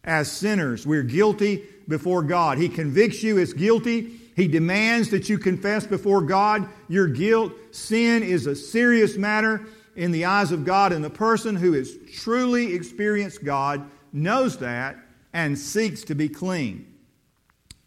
as 0.04 0.30
sinners. 0.30 0.86
We're 0.86 1.02
guilty 1.02 1.64
before 1.86 2.22
God. 2.22 2.58
He 2.58 2.68
convicts 2.68 3.22
you 3.22 3.38
as 3.38 3.52
guilty. 3.52 4.20
He 4.36 4.48
demands 4.48 5.10
that 5.10 5.28
you 5.28 5.38
confess 5.38 5.86
before 5.86 6.22
God 6.22 6.68
your 6.88 7.08
guilt. 7.08 7.52
Sin 7.72 8.22
is 8.22 8.46
a 8.46 8.54
serious 8.54 9.16
matter 9.16 9.66
in 9.96 10.12
the 10.12 10.26
eyes 10.26 10.52
of 10.52 10.64
God, 10.64 10.92
and 10.92 11.04
the 11.04 11.10
person 11.10 11.56
who 11.56 11.72
has 11.72 11.96
truly 12.14 12.74
experienced 12.74 13.44
God 13.44 13.88
knows 14.12 14.58
that 14.58 14.96
and 15.32 15.58
seeks 15.58 16.02
to 16.04 16.14
be 16.14 16.28
clean. 16.28 16.94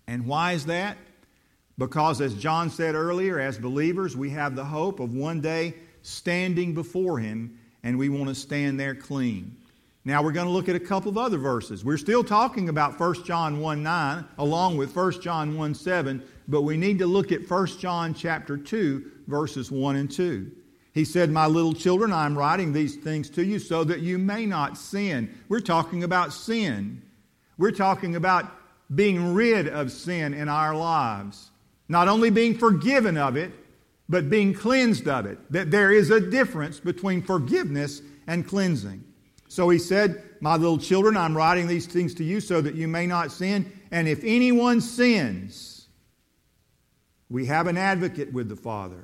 And 0.07 0.25
why 0.25 0.53
is 0.53 0.65
that? 0.65 0.98
Because, 1.77 2.21
as 2.21 2.33
John 2.36 2.69
said 2.69 2.95
earlier, 2.95 3.39
as 3.39 3.57
believers, 3.57 4.15
we 4.15 4.29
have 4.31 4.55
the 4.55 4.65
hope 4.65 5.00
of 5.00 5.13
one 5.13 5.41
day 5.41 5.74
standing 6.01 6.74
before 6.74 7.19
Him, 7.19 7.57
and 7.83 7.98
we 7.98 8.10
want 8.10 8.29
to 8.29 8.36
stand 8.36 8.79
there 8.79 8.95
clean. 8.95 9.55
Now 10.03 10.24
we're 10.24 10.31
going 10.31 10.48
to 10.48 10.51
look 10.51 10.67
at 10.67 10.75
a 10.75 10.79
couple 10.79 11.10
of 11.10 11.17
other 11.17 11.38
verses. 11.38 11.86
We're 11.86 11.98
still 11.98 12.24
talking 12.24 12.69
about 12.69 13.00
1 13.00 13.24
John 13.24 13.60
1 13.60 13.83
9 13.83 14.25
along 14.39 14.77
with 14.77 14.95
1 14.95 15.21
John 15.21 15.57
1 15.57 15.75
7, 15.75 16.24
but 16.48 16.63
we 16.63 16.75
need 16.75 17.00
to 17.00 17.05
look 17.05 17.31
at 17.31 17.48
1 17.48 17.67
John 17.79 18.13
chapter 18.13 18.57
2, 18.57 19.12
verses 19.27 19.69
1 19.69 19.95
and 19.95 20.12
2. 20.12 20.51
He 20.93 21.05
said, 21.05 21.29
My 21.29 21.45
little 21.45 21.74
children, 21.74 22.12
I'm 22.12 22.38
writing 22.38 22.74
these 22.74 22.95
things 22.95 23.29
to 23.31 23.45
you 23.45 23.60
so 23.60 23.83
that 23.83 24.01
you 24.01 24.17
may 24.17 24.45
not 24.45 24.77
sin. 24.77 25.33
We're 25.50 25.60
talking 25.60 26.03
about 26.03 26.33
sin. 26.33 27.03
We're 27.62 27.70
talking 27.70 28.15
about 28.15 28.51
being 28.96 29.36
rid 29.36 29.68
of 29.68 29.91
sin 29.91 30.34
in 30.34 30.50
our 30.50 30.75
lives. 30.75 31.51
Not 31.88 32.08
only 32.08 32.32
being 32.32 32.58
forgiven 32.58 33.18
of 33.18 33.36
it, 33.36 33.51
but 34.10 34.32
being 34.32 34.56
cleansed 34.56 35.08
of 35.08 35.27
it. 35.27 35.38
That 35.51 35.70
there 35.70 35.91
is 35.91 36.10
a 36.10 36.20
difference 36.20 36.80
between 36.80 37.22
forgiveness 37.22 38.01
and 38.25 38.48
cleansing. 38.48 39.03
So 39.48 39.70
he 39.70 39.77
said, 39.77 40.24
My 40.41 40.56
little 40.56 40.80
children, 40.80 41.15
I'm 41.15 41.38
writing 41.38 41.68
these 41.68 41.86
things 41.86 42.15
to 42.15 42.24
you 42.24 42.41
so 42.41 42.62
that 42.62 42.74
you 42.74 42.88
may 42.88 43.06
not 43.06 43.32
sin. 43.32 43.72
And 43.91 44.08
if 44.08 44.24
anyone 44.24 44.82
sins, 44.82 45.88
we 47.30 47.46
have 47.46 47.68
an 47.68 47.77
advocate 47.77 48.34
with 48.34 48.50
the 48.50 48.56
Father, 48.56 49.03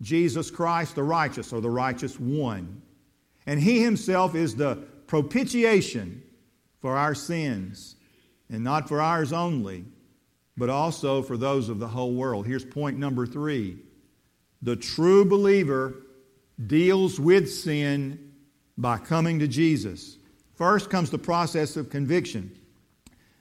Jesus 0.00 0.50
Christ, 0.50 0.94
the 0.94 1.02
righteous, 1.02 1.52
or 1.52 1.60
the 1.60 1.68
righteous 1.68 2.18
one. 2.18 2.80
And 3.44 3.60
he 3.60 3.82
himself 3.82 4.34
is 4.34 4.56
the 4.56 4.76
propitiation 5.06 6.22
for 6.80 6.96
our 6.96 7.14
sins, 7.14 7.96
and 8.48 8.64
not 8.64 8.88
for 8.88 9.00
ours 9.00 9.32
only, 9.32 9.84
but 10.56 10.68
also 10.68 11.22
for 11.22 11.36
those 11.36 11.68
of 11.68 11.78
the 11.78 11.88
whole 11.88 12.14
world. 12.14 12.46
Here's 12.46 12.64
point 12.64 12.98
number 12.98 13.26
three 13.26 13.78
the 14.62 14.76
true 14.76 15.24
believer 15.24 15.94
deals 16.66 17.20
with 17.20 17.50
sin 17.50 18.32
by 18.76 18.98
coming 18.98 19.38
to 19.38 19.48
Jesus. 19.48 20.16
First 20.56 20.90
comes 20.90 21.10
the 21.10 21.18
process 21.18 21.76
of 21.76 21.90
conviction. 21.90 22.58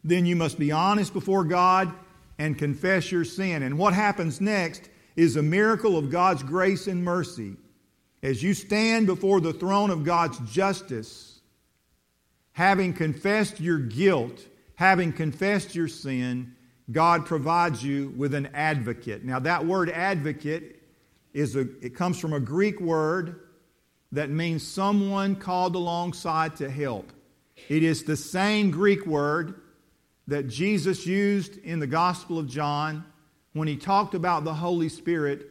Then 0.03 0.25
you 0.25 0.35
must 0.35 0.59
be 0.59 0.71
honest 0.71 1.13
before 1.13 1.43
God 1.43 1.91
and 2.37 2.57
confess 2.57 3.11
your 3.11 3.25
sin. 3.25 3.63
And 3.63 3.79
what 3.79 3.93
happens 3.93 4.39
next 4.39 4.89
is 5.15 5.35
a 5.35 5.41
miracle 5.41 5.97
of 5.97 6.11
God's 6.11 6.43
grace 6.43 6.85
and 6.87 7.03
mercy. 7.03 7.55
As 8.21 8.43
you 8.43 8.53
stand 8.53 9.07
before 9.07 9.41
the 9.41 9.53
throne 9.53 9.89
of 9.89 10.03
God's 10.03 10.37
justice, 10.51 11.26
having 12.57 12.91
confessed 12.91 13.59
your 13.59 13.77
guilt, 13.77 14.41
having 14.73 15.13
confessed 15.13 15.75
your 15.75 15.87
sin, 15.87 16.55
God 16.91 17.23
provides 17.23 17.83
you 17.83 18.11
with 18.17 18.33
an 18.33 18.47
advocate. 18.47 19.23
Now 19.23 19.37
that 19.41 19.63
word 19.63 19.91
advocate 19.91 20.81
is 21.35 21.55
a, 21.55 21.67
it 21.85 21.93
comes 21.93 22.19
from 22.19 22.33
a 22.33 22.39
Greek 22.39 22.81
word 22.81 23.41
that 24.11 24.31
means 24.31 24.67
someone 24.67 25.35
called 25.35 25.75
alongside 25.75 26.55
to 26.55 26.67
help. 26.67 27.13
It 27.69 27.83
is 27.83 28.05
the 28.05 28.17
same 28.17 28.71
Greek 28.71 29.05
word 29.05 29.61
that 30.25 30.47
Jesus 30.47 31.05
used 31.05 31.59
in 31.59 31.77
the 31.77 31.85
Gospel 31.85 32.39
of 32.39 32.47
John 32.47 33.05
when 33.53 33.67
he 33.67 33.77
talked 33.77 34.15
about 34.15 34.45
the 34.45 34.55
Holy 34.55 34.89
Spirit 34.89 35.45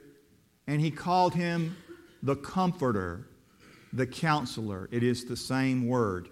and 0.67 0.81
he 0.81 0.91
called 0.91 1.35
him 1.35 1.77
the 2.25 2.35
Comforter, 2.35 3.29
the 3.93 4.09
Counselor. 4.09 4.89
It 4.91 5.05
is 5.05 5.25
the 5.25 5.37
same 5.37 5.87
word. 5.87 6.31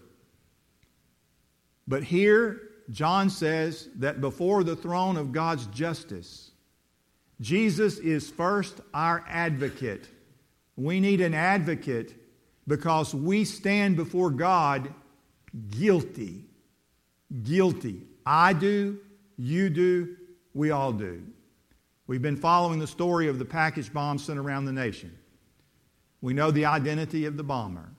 But 1.87 2.05
here, 2.05 2.61
John 2.91 3.31
says 3.31 3.89
that 3.97 4.21
before 4.21 4.65
the 4.65 4.77
throne 4.77 5.17
of 5.17 5.33
God's 5.33 5.67
justice, 5.67 6.51
Jesus 7.41 7.99
is 7.99 8.31
first 8.31 8.81
our 8.93 9.25
advocate 9.29 10.09
we 10.77 11.01
need 11.01 11.21
an 11.21 11.35
advocate 11.35 12.15
because 12.67 13.15
we 13.15 13.45
stand 13.45 13.97
before 13.97 14.31
God 14.31 14.93
guilty. 15.71 16.45
Guilty. 17.43 18.03
I 18.27 18.53
do, 18.53 18.99
you 19.37 19.71
do, 19.71 20.17
we 20.53 20.71
all 20.71 20.93
do. 20.93 21.23
We've 22.07 22.23
been 22.23 22.37
following 22.37 22.79
the 22.79 22.87
story 22.87 23.29
of 23.29 23.39
the 23.39 23.45
package 23.45 23.93
bomb 23.93 24.19
sent 24.19 24.39
around 24.39 24.65
the 24.65 24.73
nation. 24.73 25.17
We 26.21 26.35
know 26.35 26.51
the 26.51 26.67
identity 26.67 27.27
of 27.27 27.37
the 27.37 27.45
bomber. 27.45 27.91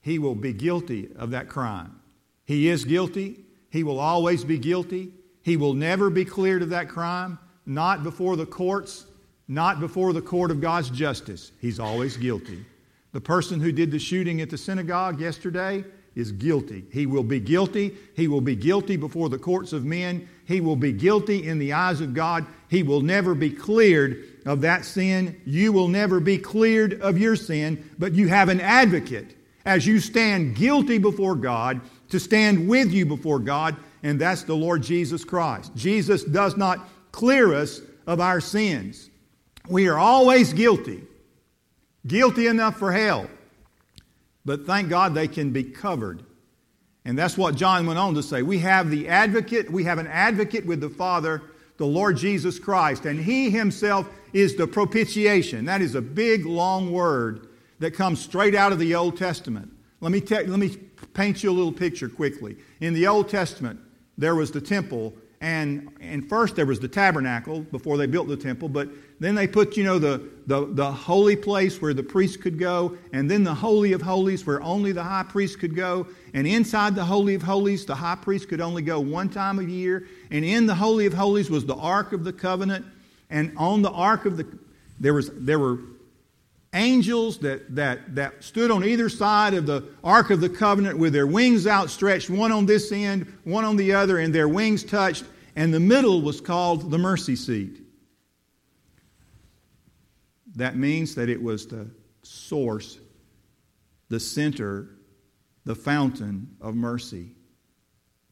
He 0.00 0.18
will 0.18 0.34
be 0.34 0.52
guilty 0.52 1.08
of 1.16 1.30
that 1.30 1.48
crime. 1.48 2.00
He 2.44 2.68
is 2.68 2.84
guilty. 2.84 3.44
He 3.70 3.82
will 3.82 4.00
always 4.00 4.44
be 4.44 4.58
guilty. 4.58 5.12
He 5.42 5.56
will 5.56 5.74
never 5.74 6.10
be 6.10 6.24
cleared 6.24 6.62
of 6.62 6.70
that 6.70 6.88
crime, 6.88 7.38
not 7.66 8.02
before 8.02 8.36
the 8.36 8.46
courts 8.46 9.06
not 9.48 9.80
before 9.80 10.12
the 10.12 10.22
court 10.22 10.50
of 10.50 10.60
God's 10.60 10.90
justice. 10.90 11.52
He's 11.60 11.78
always 11.78 12.16
guilty. 12.16 12.64
The 13.12 13.20
person 13.20 13.60
who 13.60 13.72
did 13.72 13.90
the 13.90 13.98
shooting 13.98 14.40
at 14.40 14.50
the 14.50 14.58
synagogue 14.58 15.20
yesterday 15.20 15.84
is 16.14 16.32
guilty. 16.32 16.84
He 16.92 17.06
will 17.06 17.22
be 17.22 17.40
guilty. 17.40 17.94
He 18.14 18.28
will 18.28 18.40
be 18.40 18.56
guilty 18.56 18.96
before 18.96 19.28
the 19.28 19.38
courts 19.38 19.72
of 19.72 19.84
men. 19.84 20.28
He 20.46 20.60
will 20.60 20.76
be 20.76 20.92
guilty 20.92 21.46
in 21.46 21.58
the 21.58 21.72
eyes 21.72 22.00
of 22.00 22.14
God. 22.14 22.46
He 22.68 22.82
will 22.82 23.00
never 23.00 23.34
be 23.34 23.50
cleared 23.50 24.24
of 24.46 24.60
that 24.62 24.84
sin. 24.84 25.40
You 25.44 25.72
will 25.72 25.88
never 25.88 26.20
be 26.20 26.38
cleared 26.38 27.00
of 27.00 27.18
your 27.18 27.36
sin, 27.36 27.90
but 27.98 28.14
you 28.14 28.28
have 28.28 28.48
an 28.48 28.60
advocate 28.60 29.36
as 29.64 29.86
you 29.86 29.98
stand 30.00 30.56
guilty 30.56 30.98
before 30.98 31.34
God 31.34 31.80
to 32.10 32.20
stand 32.20 32.68
with 32.68 32.92
you 32.92 33.06
before 33.06 33.38
God, 33.38 33.76
and 34.02 34.20
that's 34.20 34.42
the 34.42 34.56
Lord 34.56 34.82
Jesus 34.82 35.24
Christ. 35.24 35.74
Jesus 35.74 36.24
does 36.24 36.56
not 36.56 36.88
clear 37.12 37.54
us 37.54 37.80
of 38.06 38.20
our 38.20 38.40
sins. 38.40 39.10
We 39.68 39.88
are 39.88 39.98
always 39.98 40.52
guilty, 40.52 41.04
guilty 42.06 42.46
enough 42.46 42.78
for 42.78 42.92
hell. 42.92 43.28
But 44.44 44.66
thank 44.66 44.90
God 44.90 45.14
they 45.14 45.28
can 45.28 45.52
be 45.52 45.64
covered. 45.64 46.22
And 47.06 47.18
that's 47.18 47.36
what 47.36 47.54
John 47.54 47.86
went 47.86 47.98
on 47.98 48.14
to 48.14 48.22
say. 48.22 48.42
We 48.42 48.58
have 48.60 48.90
the 48.90 49.08
advocate, 49.08 49.70
we 49.70 49.84
have 49.84 49.98
an 49.98 50.06
advocate 50.06 50.66
with 50.66 50.80
the 50.80 50.90
Father, 50.90 51.42
the 51.76 51.86
Lord 51.86 52.16
Jesus 52.16 52.58
Christ, 52.58 53.04
and 53.04 53.18
He 53.18 53.50
Himself 53.50 54.08
is 54.32 54.56
the 54.56 54.66
propitiation. 54.66 55.64
That 55.64 55.82
is 55.82 55.94
a 55.94 56.02
big, 56.02 56.46
long 56.46 56.92
word 56.92 57.48
that 57.78 57.92
comes 57.92 58.20
straight 58.20 58.54
out 58.54 58.72
of 58.72 58.78
the 58.78 58.94
Old 58.94 59.16
Testament. 59.16 59.70
Let 60.00 60.12
me, 60.12 60.20
te- 60.20 60.44
let 60.44 60.58
me 60.58 60.68
paint 61.12 61.42
you 61.42 61.50
a 61.50 61.52
little 61.52 61.72
picture 61.72 62.08
quickly. 62.08 62.56
In 62.80 62.94
the 62.94 63.06
Old 63.06 63.28
Testament, 63.28 63.80
there 64.16 64.34
was 64.34 64.50
the 64.50 64.60
temple, 64.60 65.14
and, 65.40 65.90
and 66.00 66.28
first 66.28 66.56
there 66.56 66.66
was 66.66 66.80
the 66.80 66.88
tabernacle 66.88 67.60
before 67.60 67.96
they 67.96 68.06
built 68.06 68.28
the 68.28 68.36
temple, 68.36 68.68
but 68.68 68.88
then 69.20 69.34
they 69.34 69.46
put, 69.46 69.76
you 69.76 69.84
know, 69.84 69.98
the, 69.98 70.28
the, 70.46 70.66
the 70.66 70.90
holy 70.90 71.36
place 71.36 71.80
where 71.80 71.94
the 71.94 72.02
priest 72.02 72.40
could 72.40 72.58
go, 72.58 72.96
and 73.12 73.30
then 73.30 73.44
the 73.44 73.54
Holy 73.54 73.92
of 73.92 74.02
Holies 74.02 74.46
where 74.46 74.62
only 74.62 74.92
the 74.92 75.02
high 75.02 75.22
priest 75.22 75.58
could 75.58 75.74
go. 75.74 76.06
And 76.32 76.46
inside 76.46 76.94
the 76.94 77.04
Holy 77.04 77.34
of 77.34 77.42
Holies, 77.42 77.86
the 77.86 77.94
high 77.94 78.16
priest 78.16 78.48
could 78.48 78.60
only 78.60 78.82
go 78.82 78.98
one 79.00 79.28
time 79.28 79.60
a 79.60 79.62
year. 79.62 80.06
And 80.30 80.44
in 80.44 80.66
the 80.66 80.74
Holy 80.74 81.06
of 81.06 81.14
Holies 81.14 81.48
was 81.48 81.64
the 81.64 81.76
Ark 81.76 82.12
of 82.12 82.24
the 82.24 82.32
Covenant. 82.32 82.84
And 83.30 83.52
on 83.56 83.82
the 83.82 83.90
Ark 83.90 84.26
of 84.26 84.36
the, 84.36 84.46
there, 84.98 85.14
was, 85.14 85.30
there 85.34 85.58
were 85.58 85.78
angels 86.74 87.38
that, 87.38 87.74
that, 87.74 88.14
that 88.14 88.44
stood 88.44 88.70
on 88.70 88.84
either 88.84 89.08
side 89.08 89.54
of 89.54 89.66
the 89.66 89.84
Ark 90.02 90.30
of 90.30 90.40
the 90.40 90.48
Covenant 90.48 90.98
with 90.98 91.12
their 91.12 91.26
wings 91.26 91.66
outstretched, 91.66 92.28
one 92.28 92.52
on 92.52 92.66
this 92.66 92.92
end, 92.92 93.32
one 93.44 93.64
on 93.64 93.76
the 93.76 93.92
other, 93.92 94.18
and 94.18 94.34
their 94.34 94.48
wings 94.48 94.84
touched, 94.84 95.24
and 95.56 95.72
the 95.72 95.80
middle 95.80 96.20
was 96.20 96.40
called 96.40 96.90
the 96.90 96.98
mercy 96.98 97.36
seat. 97.36 97.80
That 100.56 100.76
means 100.76 101.14
that 101.14 101.28
it 101.28 101.42
was 101.42 101.66
the 101.66 101.88
source, 102.22 102.98
the 104.08 104.20
center, 104.20 104.90
the 105.64 105.74
fountain 105.74 106.56
of 106.60 106.74
mercy. 106.74 107.30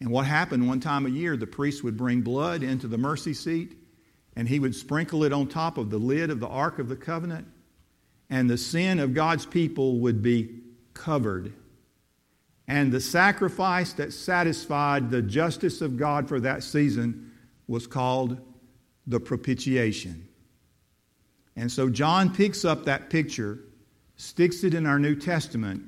And 0.01 0.11
what 0.11 0.27
happened 0.27 0.67
one 0.67 0.81
time 0.81 1.07
a 1.07 1.11
year, 1.11 1.37
the 1.37 1.47
priest 1.47 1.85
would 1.85 1.97
bring 1.97 2.23
blood 2.23 2.63
into 2.63 2.89
the 2.89 2.99
mercy 2.99 3.35
seat 3.35 3.77
and 4.37 4.49
he 4.49 4.59
would 4.59 4.75
sprinkle 4.75 5.25
it 5.25 5.33
on 5.33 5.47
top 5.47 5.79
of 5.79 5.91
the 5.91 5.99
lid 5.99 6.31
of 6.31 6.41
the 6.41 6.49
Ark 6.49 6.79
of 6.79 6.89
the 6.89 6.97
Covenant, 6.97 7.47
and 8.31 8.49
the 8.49 8.59
sin 8.59 8.99
of 8.99 9.15
God's 9.15 9.47
people 9.47 9.99
would 10.01 10.23
be 10.23 10.61
covered. 10.95 11.53
And 12.69 12.93
the 12.93 13.01
sacrifice 13.01 13.93
that 13.95 14.13
satisfied 14.13 15.11
the 15.11 15.23
justice 15.23 15.81
of 15.81 15.97
God 15.97 16.29
for 16.29 16.41
that 16.41 16.63
season 16.63 17.33
was 17.67 17.87
called 17.87 18.41
the 19.07 19.21
propitiation. 19.21 20.29
And 21.57 21.71
so 21.71 21.91
John 21.91 22.35
picks 22.35 22.65
up 22.65 22.85
that 22.85 23.11
picture, 23.11 23.59
sticks 24.17 24.65
it 24.65 24.75
in 24.75 24.87
our 24.87 24.99
New 24.99 25.17
Testament, 25.17 25.83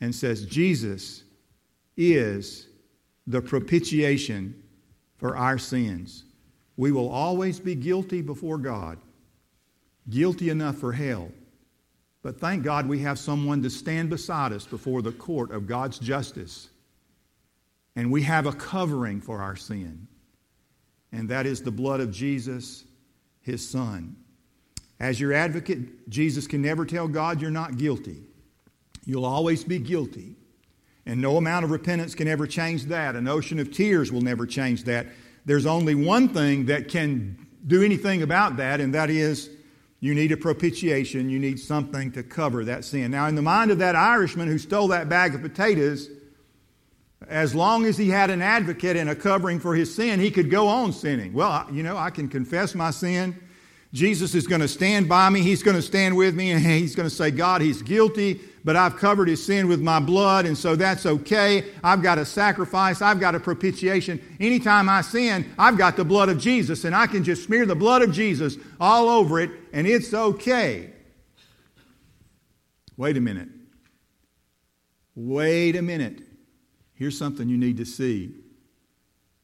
and 0.00 0.14
says, 0.14 0.44
Jesus 0.44 1.22
is 1.96 2.68
the 3.26 3.40
propitiation 3.40 4.62
for 5.16 5.36
our 5.36 5.58
sins. 5.58 6.24
We 6.76 6.92
will 6.92 7.08
always 7.08 7.60
be 7.60 7.74
guilty 7.74 8.22
before 8.22 8.58
God, 8.58 8.98
guilty 10.08 10.48
enough 10.48 10.76
for 10.76 10.92
hell. 10.92 11.30
But 12.22 12.38
thank 12.38 12.62
God 12.62 12.86
we 12.86 12.98
have 13.00 13.18
someone 13.18 13.62
to 13.62 13.70
stand 13.70 14.10
beside 14.10 14.52
us 14.52 14.66
before 14.66 15.02
the 15.02 15.12
court 15.12 15.50
of 15.50 15.66
God's 15.66 15.98
justice. 15.98 16.68
And 17.96 18.12
we 18.12 18.22
have 18.22 18.46
a 18.46 18.52
covering 18.52 19.20
for 19.20 19.40
our 19.40 19.56
sin. 19.56 20.06
And 21.12 21.28
that 21.30 21.46
is 21.46 21.62
the 21.62 21.70
blood 21.70 22.00
of 22.00 22.10
Jesus, 22.10 22.84
his 23.40 23.66
son. 23.66 24.16
As 25.00 25.18
your 25.18 25.32
advocate, 25.32 26.08
Jesus 26.10 26.46
can 26.46 26.60
never 26.60 26.84
tell 26.84 27.08
God 27.08 27.40
you're 27.40 27.50
not 27.50 27.78
guilty. 27.78 28.22
You'll 29.06 29.24
always 29.24 29.64
be 29.64 29.78
guilty. 29.78 30.36
And 31.06 31.20
no 31.20 31.38
amount 31.38 31.64
of 31.64 31.70
repentance 31.70 32.14
can 32.14 32.28
ever 32.28 32.46
change 32.46 32.84
that. 32.84 33.16
An 33.16 33.26
ocean 33.26 33.58
of 33.58 33.72
tears 33.72 34.12
will 34.12 34.20
never 34.20 34.46
change 34.46 34.84
that 34.84 35.06
there's 35.46 35.66
only 35.66 35.94
one 35.94 36.28
thing 36.28 36.66
that 36.66 36.88
can 36.88 37.46
do 37.66 37.82
anything 37.82 38.22
about 38.22 38.58
that, 38.58 38.80
and 38.80 38.94
that 38.94 39.10
is 39.10 39.50
you 40.00 40.14
need 40.14 40.32
a 40.32 40.36
propitiation. 40.36 41.28
You 41.28 41.38
need 41.38 41.60
something 41.60 42.10
to 42.12 42.22
cover 42.22 42.64
that 42.64 42.84
sin. 42.84 43.10
Now, 43.10 43.26
in 43.26 43.34
the 43.34 43.42
mind 43.42 43.70
of 43.70 43.78
that 43.78 43.94
Irishman 43.94 44.48
who 44.48 44.58
stole 44.58 44.88
that 44.88 45.08
bag 45.08 45.34
of 45.34 45.42
potatoes, 45.42 46.08
as 47.28 47.54
long 47.54 47.84
as 47.84 47.98
he 47.98 48.08
had 48.08 48.30
an 48.30 48.40
advocate 48.40 48.96
and 48.96 49.10
a 49.10 49.14
covering 49.14 49.60
for 49.60 49.74
his 49.74 49.94
sin, 49.94 50.18
he 50.18 50.30
could 50.30 50.50
go 50.50 50.66
on 50.68 50.92
sinning. 50.92 51.34
Well, 51.34 51.66
you 51.70 51.82
know, 51.82 51.96
I 51.96 52.10
can 52.10 52.28
confess 52.28 52.74
my 52.74 52.90
sin. 52.90 53.38
Jesus 53.92 54.34
is 54.34 54.46
going 54.46 54.60
to 54.60 54.68
stand 54.68 55.08
by 55.08 55.28
me. 55.30 55.42
He's 55.42 55.62
going 55.62 55.76
to 55.76 55.82
stand 55.82 56.16
with 56.16 56.34
me, 56.34 56.52
and 56.52 56.64
he's 56.64 56.94
going 56.94 57.08
to 57.08 57.14
say, 57.14 57.30
God, 57.30 57.60
he's 57.60 57.82
guilty 57.82 58.40
but 58.64 58.76
I've 58.76 58.96
covered 58.96 59.28
his 59.28 59.44
sin 59.44 59.68
with 59.68 59.80
my 59.80 60.00
blood, 60.00 60.46
and 60.46 60.56
so 60.56 60.76
that's 60.76 61.06
okay. 61.06 61.64
I've 61.82 62.02
got 62.02 62.18
a 62.18 62.24
sacrifice, 62.24 63.00
I've 63.00 63.20
got 63.20 63.34
a 63.34 63.40
propitiation. 63.40 64.20
Anytime 64.38 64.88
I 64.88 65.00
sin, 65.00 65.50
I've 65.58 65.78
got 65.78 65.96
the 65.96 66.04
blood 66.04 66.28
of 66.28 66.38
Jesus, 66.38 66.84
and 66.84 66.94
I 66.94 67.06
can 67.06 67.24
just 67.24 67.44
smear 67.44 67.64
the 67.64 67.74
blood 67.74 68.02
of 68.02 68.12
Jesus 68.12 68.56
all 68.78 69.08
over 69.08 69.40
it, 69.40 69.50
and 69.72 69.86
it's 69.86 70.12
okay. 70.12 70.92
Wait 72.96 73.16
a 73.16 73.20
minute. 73.20 73.48
Wait 75.14 75.76
a 75.76 75.82
minute. 75.82 76.20
Here's 76.94 77.16
something 77.16 77.48
you 77.48 77.56
need 77.56 77.78
to 77.78 77.86
see. 77.86 78.34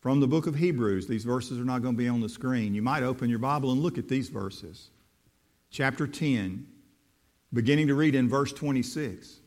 From 0.06 0.20
the 0.20 0.28
book 0.28 0.46
of 0.46 0.54
Hebrews, 0.54 1.08
these 1.08 1.24
verses 1.24 1.58
are 1.58 1.64
not 1.64 1.82
going 1.82 1.96
to 1.96 1.98
be 1.98 2.06
on 2.06 2.20
the 2.20 2.28
screen. 2.28 2.74
You 2.74 2.80
might 2.80 3.02
open 3.02 3.28
your 3.28 3.40
Bible 3.40 3.72
and 3.72 3.82
look 3.82 3.98
at 3.98 4.06
these 4.06 4.28
verses. 4.28 4.90
Chapter 5.68 6.06
10 6.06 6.64
beginning 7.52 7.88
to 7.88 7.94
read 7.96 8.14
in 8.14 8.28
verse 8.28 8.52
26. 8.52 9.40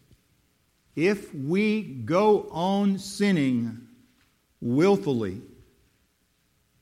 If 0.97 1.33
we 1.33 1.81
go 1.81 2.49
on 2.51 2.99
sinning 2.99 3.87
willfully 4.59 5.39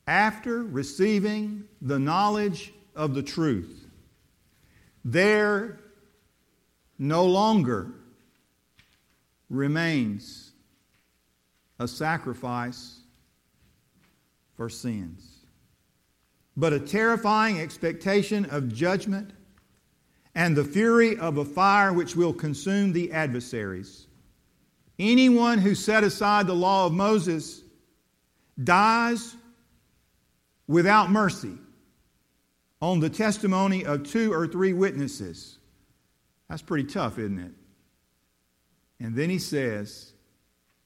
after 0.08 0.64
receiving 0.64 1.66
the 1.80 2.00
knowledge 2.00 2.74
of 2.96 3.14
the 3.14 3.22
truth, 3.22 3.86
there 5.06 5.78
no 6.98 7.28
longer 7.28 7.92
remains 9.52 10.52
a 11.78 11.88
sacrifice 11.88 13.02
for 14.58 14.70
sins, 14.70 15.46
but 16.58 16.74
a 16.74 16.80
terrifying 16.80 17.62
expectation 17.62 18.46
of 18.46 18.74
judgment 18.74 19.32
and 20.36 20.56
the 20.56 20.64
fury 20.64 21.18
of 21.18 21.38
a 21.38 21.46
fire 21.46 21.94
which 21.94 22.16
will 22.16 22.34
consume 22.34 22.92
the 22.92 23.12
adversaries. 23.12 24.08
Anyone 25.00 25.60
who 25.60 25.76
set 25.76 26.04
aside 26.04 26.48
the 26.48 26.54
law 26.54 26.88
of 26.88 26.94
Moses 26.94 27.62
dies 28.64 29.36
without 30.68 31.12
mercy 31.12 31.54
on 32.82 33.00
the 33.00 33.10
testimony 33.10 33.86
of 33.86 34.04
two 34.04 34.34
or 34.34 34.48
three 34.48 34.74
witnesses. 34.74 35.60
That's 36.50 36.62
pretty 36.62 36.88
tough, 36.90 37.20
isn't 37.20 37.40
it? 37.40 37.52
And 39.00 39.16
then 39.16 39.30
he 39.30 39.40
says, 39.40 40.14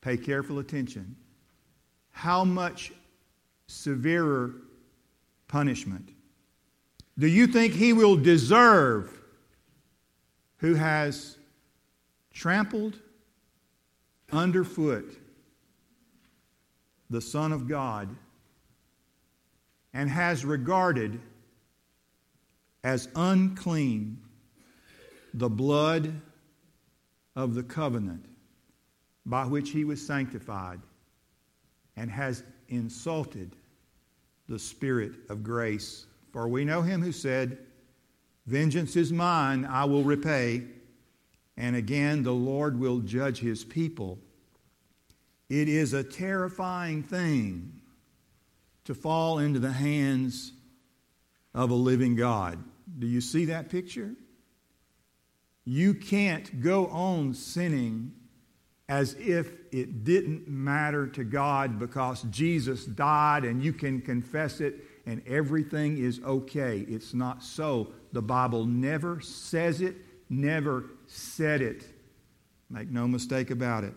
pay 0.01 0.17
careful 0.17 0.59
attention. 0.59 1.15
How 2.11 2.43
much 2.43 2.91
severer 3.71 4.53
punishment. 5.47 6.09
Do 7.17 7.27
you 7.27 7.47
think 7.47 7.73
he 7.73 7.93
will 7.93 8.15
deserve 8.15 9.11
who 10.57 10.75
has 10.75 11.37
trampled 12.33 12.99
underfoot 14.31 15.17
the 17.09 17.21
Son 17.21 17.51
of 17.51 17.67
God 17.67 18.09
and 19.93 20.09
has 20.09 20.45
regarded 20.45 21.19
as 22.83 23.09
unclean 23.15 24.17
the 25.33 25.49
blood 25.49 26.13
of 27.35 27.53
the 27.53 27.63
covenant 27.63 28.25
by 29.25 29.45
which 29.45 29.69
he 29.69 29.83
was 29.83 30.05
sanctified 30.05 30.79
and 31.95 32.09
has 32.09 32.43
insulted 32.69 33.55
the 34.51 34.59
Spirit 34.59 35.13
of 35.29 35.43
grace. 35.43 36.05
For 36.33 36.47
we 36.47 36.65
know 36.65 36.81
him 36.81 37.01
who 37.01 37.13
said, 37.13 37.57
Vengeance 38.45 38.95
is 38.97 39.11
mine, 39.11 39.65
I 39.65 39.85
will 39.85 40.03
repay. 40.03 40.63
And 41.55 41.75
again, 41.75 42.23
the 42.23 42.33
Lord 42.33 42.77
will 42.77 42.99
judge 42.99 43.39
his 43.39 43.63
people. 43.63 44.19
It 45.49 45.69
is 45.69 45.93
a 45.93 46.03
terrifying 46.03 47.01
thing 47.01 47.81
to 48.85 48.93
fall 48.93 49.39
into 49.39 49.59
the 49.59 49.71
hands 49.71 50.51
of 51.53 51.69
a 51.69 51.75
living 51.75 52.15
God. 52.15 52.61
Do 52.99 53.07
you 53.07 53.21
see 53.21 53.45
that 53.45 53.69
picture? 53.69 54.15
You 55.63 55.93
can't 55.93 56.61
go 56.61 56.87
on 56.87 57.35
sinning 57.35 58.13
as 58.89 59.13
if 59.17 59.53
it 59.71 60.03
didn't 60.03 60.47
matter 60.47 61.07
to 61.07 61.23
God 61.23 61.79
because 61.79 62.23
Jesus 62.23 62.85
died 62.85 63.45
and 63.45 63.63
you 63.63 63.73
can 63.73 64.01
confess 64.01 64.59
it 64.59 64.75
and 65.05 65.21
everything 65.27 65.97
is 65.97 66.19
okay. 66.23 66.79
It's 66.79 67.13
not 67.13 67.43
so. 67.43 67.87
The 68.11 68.21
Bible 68.21 68.65
never 68.65 69.21
says 69.21 69.81
it, 69.81 69.95
never 70.29 70.85
said 71.07 71.61
it. 71.61 71.85
Make 72.69 72.89
no 72.89 73.07
mistake 73.07 73.49
about 73.49 73.83
it. 73.83 73.93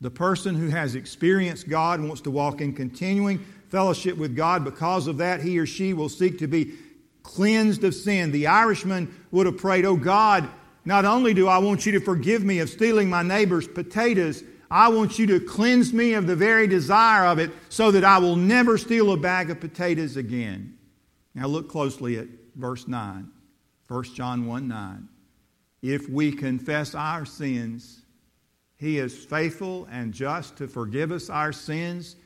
The 0.00 0.10
person 0.10 0.54
who 0.54 0.68
has 0.68 0.94
experienced 0.94 1.68
God 1.68 2.00
wants 2.00 2.22
to 2.22 2.30
walk 2.30 2.60
in 2.60 2.72
continuing 2.72 3.44
fellowship 3.68 4.16
with 4.16 4.34
God. 4.34 4.64
Because 4.64 5.06
of 5.06 5.18
that, 5.18 5.42
he 5.42 5.58
or 5.58 5.66
she 5.66 5.92
will 5.92 6.08
seek 6.08 6.38
to 6.38 6.46
be 6.46 6.74
cleansed 7.22 7.84
of 7.84 7.94
sin. 7.94 8.32
The 8.32 8.46
Irishman 8.46 9.14
would 9.30 9.46
have 9.46 9.58
prayed, 9.58 9.84
Oh 9.84 9.96
God, 9.96 10.48
not 10.84 11.04
only 11.04 11.34
do 11.34 11.46
I 11.48 11.58
want 11.58 11.84
you 11.84 11.92
to 11.92 12.00
forgive 12.00 12.42
me 12.42 12.60
of 12.60 12.70
stealing 12.70 13.10
my 13.10 13.22
neighbor's 13.22 13.68
potatoes, 13.68 14.42
I 14.70 14.88
want 14.88 15.18
you 15.18 15.26
to 15.26 15.40
cleanse 15.40 15.92
me 15.92 16.14
of 16.14 16.28
the 16.28 16.36
very 16.36 16.68
desire 16.68 17.26
of 17.26 17.38
it 17.40 17.50
so 17.68 17.90
that 17.90 18.04
I 18.04 18.18
will 18.18 18.36
never 18.36 18.78
steal 18.78 19.12
a 19.12 19.16
bag 19.16 19.50
of 19.50 19.60
potatoes 19.60 20.16
again. 20.16 20.78
Now 21.34 21.48
look 21.48 21.68
closely 21.68 22.18
at 22.18 22.28
verse 22.54 22.86
9, 22.86 23.28
1 23.88 24.04
John 24.14 24.46
1 24.46 24.68
9. 24.68 25.08
If 25.82 26.08
we 26.08 26.30
confess 26.30 26.94
our 26.94 27.24
sins, 27.24 28.02
he 28.76 28.98
is 28.98 29.24
faithful 29.24 29.88
and 29.90 30.12
just 30.12 30.56
to 30.58 30.68
forgive 30.68 31.10
us 31.10 31.28
our 31.28 31.52
sins 31.52 32.16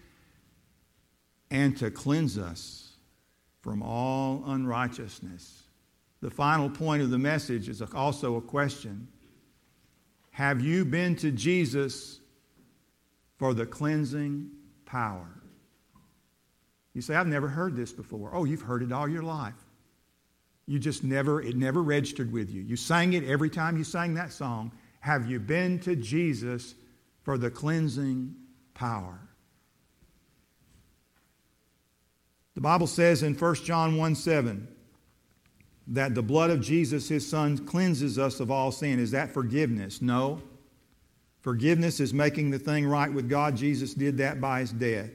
and 1.51 1.77
to 1.79 1.91
cleanse 1.91 2.37
us 2.37 2.97
from 3.63 3.83
all 3.83 4.43
unrighteousness. 4.47 5.63
the 6.21 6.31
final 6.31 6.69
point 6.69 7.03
of 7.03 7.11
the 7.11 7.19
message 7.19 7.69
is 7.69 7.81
also 7.81 8.37
a 8.37 8.41
question 8.43 9.09
Have 10.33 10.61
you 10.61 10.85
been 10.85 11.17
to 11.17 11.31
Jesus 11.31 12.21
for 13.37 13.55
the 13.55 13.67
cleansing 13.67 14.51
power? 14.87 15.29
You 16.95 17.01
say, 17.01 17.17
I've 17.17 17.27
never 17.27 17.49
heard 17.49 17.77
this 17.77 17.93
before. 17.93 18.31
Oh, 18.33 18.45
you've 18.45 18.63
heard 18.63 18.83
it 18.83 18.93
all 18.93 19.09
your 19.09 19.23
life. 19.23 19.55
You 20.67 20.79
just 20.79 21.05
never, 21.05 21.43
it 21.43 21.57
never 21.57 21.83
registered 21.83 22.33
with 22.33 22.51
you. 22.51 22.63
You 22.63 22.77
sang 22.77 23.13
it 23.13 23.25
every 23.25 23.51
time 23.51 23.77
you 23.77 23.85
sang 23.85 24.15
that 24.15 24.33
song. 24.33 24.73
Have 25.01 25.29
you 25.29 25.39
been 25.39 25.79
to 25.81 25.97
Jesus 25.97 26.75
for 27.23 27.37
the 27.37 27.51
cleansing 27.51 28.35
power? 28.73 29.19
The 32.55 32.61
Bible 32.61 32.87
says 32.87 33.23
in 33.23 33.35
1 33.35 33.55
John 33.57 33.97
1 33.97 34.15
7 34.15 34.69
that 35.89 36.15
the 36.15 36.23
blood 36.23 36.51
of 36.51 36.61
Jesus, 36.61 37.09
his 37.09 37.29
son, 37.29 37.59
cleanses 37.67 38.19
us 38.19 38.41
of 38.41 38.51
all 38.51 38.73
sin. 38.73 38.99
Is 38.99 39.11
that 39.11 39.35
forgiveness? 39.35 40.01
No. 40.01 40.41
Forgiveness 41.45 42.01
is 42.01 42.15
making 42.15 42.49
the 42.49 42.59
thing 42.59 42.87
right 42.87 43.13
with 43.13 43.29
God. 43.29 43.55
Jesus 43.55 43.93
did 43.93 44.17
that 44.17 44.41
by 44.41 44.61
his 44.61 44.73
death. 44.73 45.11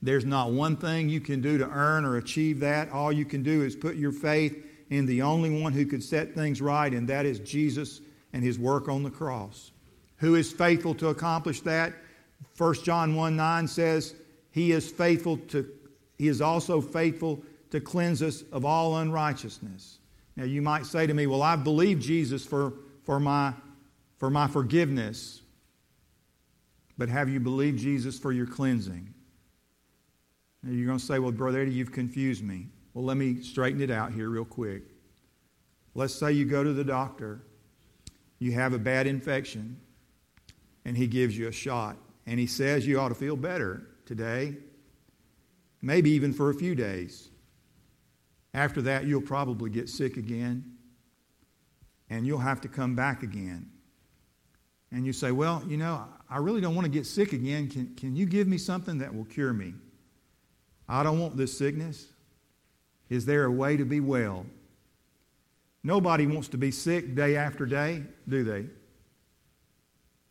There's 0.00 0.24
not 0.24 0.50
one 0.50 0.78
thing 0.78 1.10
you 1.10 1.20
can 1.20 1.42
do 1.42 1.58
to 1.58 1.68
earn 1.68 2.06
or 2.06 2.16
achieve 2.16 2.60
that. 2.60 2.90
All 2.90 3.12
you 3.12 3.26
can 3.26 3.42
do 3.42 3.62
is 3.62 3.76
put 3.76 3.96
your 3.96 4.12
faith 4.12 4.64
in 4.88 5.04
the 5.04 5.20
only 5.20 5.60
one 5.60 5.74
who 5.74 5.84
could 5.84 6.02
set 6.02 6.34
things 6.34 6.62
right, 6.62 6.90
and 6.90 7.06
that 7.10 7.26
is 7.26 7.38
Jesus 7.40 8.00
and 8.32 8.42
his 8.42 8.58
work 8.58 8.88
on 8.88 9.02
the 9.02 9.10
cross. 9.10 9.72
Who 10.16 10.36
is 10.36 10.50
faithful 10.50 10.94
to 10.94 11.08
accomplish 11.08 11.60
that? 11.60 11.92
1 12.56 12.74
John 12.82 13.14
1 13.14 13.36
9 13.36 13.68
says, 13.68 14.14
He 14.52 14.72
is 14.72 14.90
faithful 14.90 15.36
to, 15.48 15.68
He 16.16 16.28
is 16.28 16.40
also 16.40 16.80
faithful 16.80 17.42
to 17.72 17.78
cleanse 17.78 18.22
us 18.22 18.42
of 18.52 18.64
all 18.64 18.96
unrighteousness. 18.96 19.98
Now 20.34 20.44
you 20.44 20.62
might 20.62 20.86
say 20.86 21.06
to 21.06 21.12
me, 21.12 21.26
Well, 21.26 21.42
I 21.42 21.56
believe 21.56 21.98
Jesus 21.98 22.46
for, 22.46 22.72
for, 23.02 23.20
my, 23.20 23.52
for 24.16 24.30
my 24.30 24.48
forgiveness. 24.48 25.41
But 27.02 27.08
have 27.08 27.28
you 27.28 27.40
believed 27.40 27.80
Jesus 27.80 28.16
for 28.16 28.30
your 28.30 28.46
cleansing? 28.46 29.12
Now 30.62 30.70
you're 30.70 30.86
going 30.86 31.00
to 31.00 31.04
say, 31.04 31.18
Well, 31.18 31.32
Brother 31.32 31.62
Eddie, 31.62 31.72
you've 31.72 31.90
confused 31.90 32.44
me. 32.44 32.68
Well, 32.94 33.04
let 33.04 33.16
me 33.16 33.42
straighten 33.42 33.80
it 33.80 33.90
out 33.90 34.12
here 34.12 34.28
real 34.28 34.44
quick. 34.44 34.84
Let's 35.96 36.14
say 36.14 36.30
you 36.30 36.44
go 36.44 36.62
to 36.62 36.72
the 36.72 36.84
doctor, 36.84 37.42
you 38.38 38.52
have 38.52 38.72
a 38.72 38.78
bad 38.78 39.08
infection, 39.08 39.80
and 40.84 40.96
he 40.96 41.08
gives 41.08 41.36
you 41.36 41.48
a 41.48 41.52
shot, 41.52 41.96
and 42.26 42.38
he 42.38 42.46
says 42.46 42.86
you 42.86 43.00
ought 43.00 43.08
to 43.08 43.16
feel 43.16 43.34
better 43.34 43.84
today, 44.06 44.54
maybe 45.80 46.10
even 46.10 46.32
for 46.32 46.50
a 46.50 46.54
few 46.54 46.76
days. 46.76 47.30
After 48.54 48.80
that, 48.82 49.06
you'll 49.06 49.22
probably 49.22 49.70
get 49.70 49.88
sick 49.88 50.18
again, 50.18 50.76
and 52.10 52.28
you'll 52.28 52.38
have 52.38 52.60
to 52.60 52.68
come 52.68 52.94
back 52.94 53.24
again. 53.24 53.72
And 54.92 55.04
you 55.04 55.12
say, 55.12 55.32
Well, 55.32 55.64
you 55.66 55.78
know, 55.78 56.06
I 56.32 56.38
really 56.38 56.62
don't 56.62 56.74
want 56.74 56.86
to 56.86 56.90
get 56.90 57.04
sick 57.04 57.34
again. 57.34 57.68
Can, 57.68 57.94
can 57.94 58.16
you 58.16 58.24
give 58.24 58.48
me 58.48 58.56
something 58.56 58.98
that 58.98 59.14
will 59.14 59.26
cure 59.26 59.52
me? 59.52 59.74
I 60.88 61.02
don't 61.02 61.20
want 61.20 61.36
this 61.36 61.56
sickness. 61.56 62.06
Is 63.10 63.26
there 63.26 63.44
a 63.44 63.50
way 63.50 63.76
to 63.76 63.84
be 63.84 64.00
well? 64.00 64.46
Nobody 65.84 66.26
wants 66.26 66.48
to 66.48 66.56
be 66.56 66.70
sick 66.70 67.14
day 67.14 67.36
after 67.36 67.66
day, 67.66 68.04
do 68.26 68.44
they? 68.44 68.64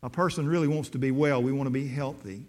A 0.02 0.10
person 0.10 0.48
really 0.48 0.66
wants 0.66 0.88
to 0.90 0.98
be 0.98 1.12
well. 1.12 1.40
We 1.40 1.52
want 1.52 1.68
to 1.68 1.72
be 1.72 1.86
healthy. 1.86 2.46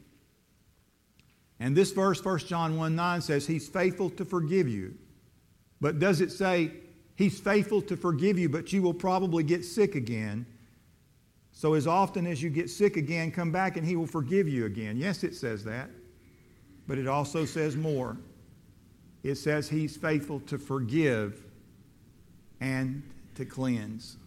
And 1.59 1.77
this 1.77 1.91
verse, 1.91 2.25
1 2.25 2.39
John 2.39 2.75
1 2.75 2.95
9, 2.95 3.21
says, 3.21 3.45
He's 3.45 3.69
faithful 3.69 4.09
to 4.11 4.25
forgive 4.25 4.67
you. 4.67 4.95
But 5.79 5.99
does 5.99 6.21
it 6.21 6.31
say, 6.31 6.71
He's 7.15 7.39
faithful 7.39 7.83
to 7.83 7.95
forgive 7.95 8.39
you, 8.39 8.49
but 8.49 8.73
you 8.73 8.81
will 8.81 8.95
probably 8.95 9.43
get 9.43 9.63
sick 9.63 9.93
again? 9.93 10.47
So, 11.53 11.75
as 11.75 11.87
often 11.87 12.27
as 12.27 12.41
you 12.41 12.49
get 12.49 12.69
sick 12.69 12.97
again, 12.97 13.31
come 13.31 13.51
back 13.51 13.77
and 13.77 13.85
He 13.85 13.95
will 13.95 14.07
forgive 14.07 14.49
you 14.49 14.65
again. 14.65 14.97
Yes, 14.97 15.23
it 15.23 15.35
says 15.35 15.63
that 15.63 15.89
but 16.87 16.97
it 16.97 17.07
also 17.07 17.45
says 17.45 17.75
more. 17.75 18.17
It 19.23 19.35
says 19.35 19.69
he's 19.69 19.95
faithful 19.95 20.41
to 20.41 20.57
forgive 20.57 21.45
and 22.59 23.03
to 23.35 23.45
cleanse. 23.45 24.17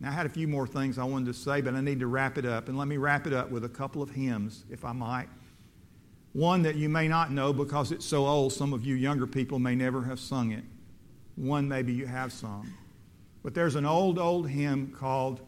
Now, 0.00 0.10
I 0.10 0.12
had 0.12 0.26
a 0.26 0.30
few 0.30 0.48
more 0.48 0.66
things 0.66 0.98
I 0.98 1.04
wanted 1.04 1.26
to 1.26 1.34
say, 1.34 1.60
but 1.60 1.74
I 1.74 1.80
need 1.80 2.00
to 2.00 2.06
wrap 2.06 2.38
it 2.38 2.44
up. 2.44 2.68
And 2.68 2.76
let 2.76 2.88
me 2.88 2.96
wrap 2.96 3.26
it 3.26 3.32
up 3.32 3.50
with 3.50 3.64
a 3.64 3.68
couple 3.68 4.02
of 4.02 4.10
hymns, 4.10 4.64
if 4.70 4.84
I 4.84 4.92
might. 4.92 5.28
One 6.32 6.62
that 6.62 6.76
you 6.76 6.88
may 6.88 7.08
not 7.08 7.30
know 7.30 7.52
because 7.52 7.92
it's 7.92 8.04
so 8.04 8.26
old, 8.26 8.52
some 8.52 8.72
of 8.72 8.84
you 8.84 8.94
younger 8.94 9.26
people 9.26 9.58
may 9.58 9.74
never 9.74 10.02
have 10.02 10.20
sung 10.20 10.52
it. 10.52 10.64
One 11.36 11.66
maybe 11.66 11.92
you 11.92 12.06
have 12.06 12.32
sung. 12.32 12.70
But 13.42 13.54
there's 13.54 13.74
an 13.74 13.86
old, 13.86 14.18
old 14.18 14.48
hymn 14.48 14.88
called 14.88 15.40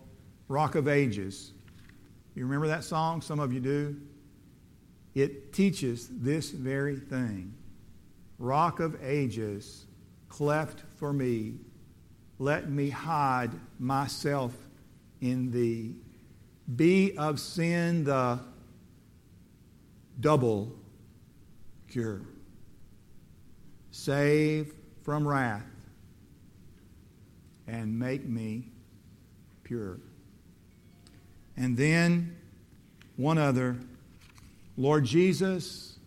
Rock 0.49 0.75
of 0.75 0.89
Ages. 0.89 1.53
You 2.35 2.45
remember 2.45 2.69
that 2.69 2.85
song? 2.85 3.21
Some 3.21 3.39
of 3.39 3.53
you 3.53 3.61
do. 3.61 3.97
It 5.15 5.53
teaches 5.53 6.09
this 6.09 6.51
very 6.51 6.97
thing 6.97 7.55
Rock 8.39 8.79
of 8.79 8.97
ages, 9.03 9.87
cleft 10.29 10.85
for 10.95 11.13
me, 11.13 11.55
let 12.39 12.71
me 12.71 12.89
hide 12.89 13.51
myself 13.81 14.55
in 15.21 15.51
thee. 15.51 15.97
Be 16.77 17.17
of 17.19 17.41
sin 17.41 18.05
the 18.05 18.39
double 20.21 20.73
cure. 21.89 22.23
Save 23.91 24.73
from 25.03 25.27
wrath 25.27 25.67
and 27.67 27.99
make 27.99 28.25
me 28.25 28.71
pure. 29.65 29.99
And 31.59 31.77
then 31.77 32.37
one 33.16 33.37
other 33.37 33.77
Lord 34.77 35.05
Jesus, 35.05 35.99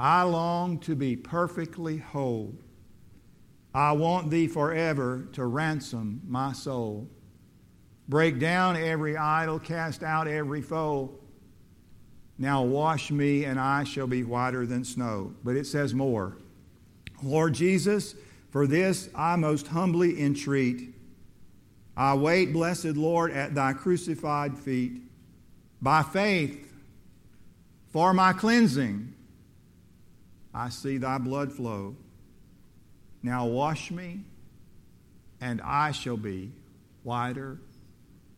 I 0.00 0.22
long 0.24 0.80
to 0.80 0.96
be 0.96 1.14
perfectly 1.14 1.98
whole. 1.98 2.52
I 3.72 3.92
want 3.92 4.30
thee 4.30 4.48
forever 4.48 5.28
to 5.34 5.46
ransom 5.46 6.22
my 6.26 6.52
soul. 6.52 7.08
Break 8.08 8.40
down 8.40 8.76
every 8.76 9.16
idol, 9.16 9.60
cast 9.60 10.02
out 10.02 10.26
every 10.26 10.60
foe. 10.60 11.14
Now 12.36 12.64
wash 12.64 13.12
me, 13.12 13.44
and 13.44 13.60
I 13.60 13.84
shall 13.84 14.08
be 14.08 14.24
whiter 14.24 14.66
than 14.66 14.84
snow. 14.84 15.34
But 15.44 15.54
it 15.54 15.68
says 15.68 15.94
more. 15.94 16.36
Lord 17.22 17.54
Jesus, 17.54 18.16
for 18.50 18.66
this 18.66 19.08
I 19.14 19.36
most 19.36 19.68
humbly 19.68 20.20
entreat. 20.20 20.93
I 21.96 22.14
wait, 22.14 22.52
blessed 22.52 22.96
Lord, 22.96 23.30
at 23.32 23.54
thy 23.54 23.72
crucified 23.72 24.58
feet. 24.58 25.02
By 25.80 26.02
faith, 26.02 26.72
for 27.90 28.12
my 28.12 28.32
cleansing, 28.32 29.14
I 30.52 30.70
see 30.70 30.98
thy 30.98 31.18
blood 31.18 31.52
flow. 31.52 31.96
Now 33.22 33.46
wash 33.46 33.90
me, 33.90 34.22
and 35.40 35.60
I 35.62 35.92
shall 35.92 36.16
be 36.16 36.52
whiter 37.02 37.58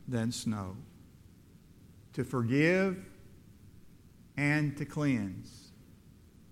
than 0.07 0.33
snow. 0.33 0.77
To 2.15 2.25
forgive 2.25 2.97
and 4.37 4.77
to 4.77 4.85
cleanse. 4.85 5.71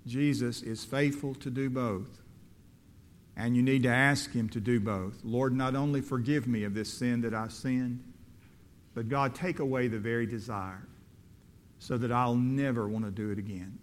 Jesus 0.07 0.62
is 0.62 0.85
faithful 0.85 1.35
to 1.37 1.51
do 1.51 1.71
both. 1.71 2.24
And 3.37 3.57
you 3.57 3.62
need 3.62 3.83
to 3.83 3.88
ask 3.88 4.33
Him 4.33 4.49
to 4.51 4.61
do 4.61 4.79
both. 4.79 5.20
Lord, 5.25 5.55
not 5.55 5.75
only 5.75 6.01
forgive 6.01 6.47
me 6.47 6.64
of 6.64 6.75
this 6.75 6.92
sin 6.92 7.20
that 7.23 7.35
I 7.35 7.49
sinned, 7.49 8.03
but 8.94 9.09
God, 9.09 9.35
take 9.35 9.59
away 9.59 9.88
the 9.88 9.99
very 9.99 10.27
desire 10.27 10.87
so 11.79 11.99
that 11.99 12.12
I'll 12.12 12.37
never 12.37 12.88
want 12.88 13.05
to 13.05 13.11
do 13.11 13.31
it 13.31 13.38
again. 13.38 13.79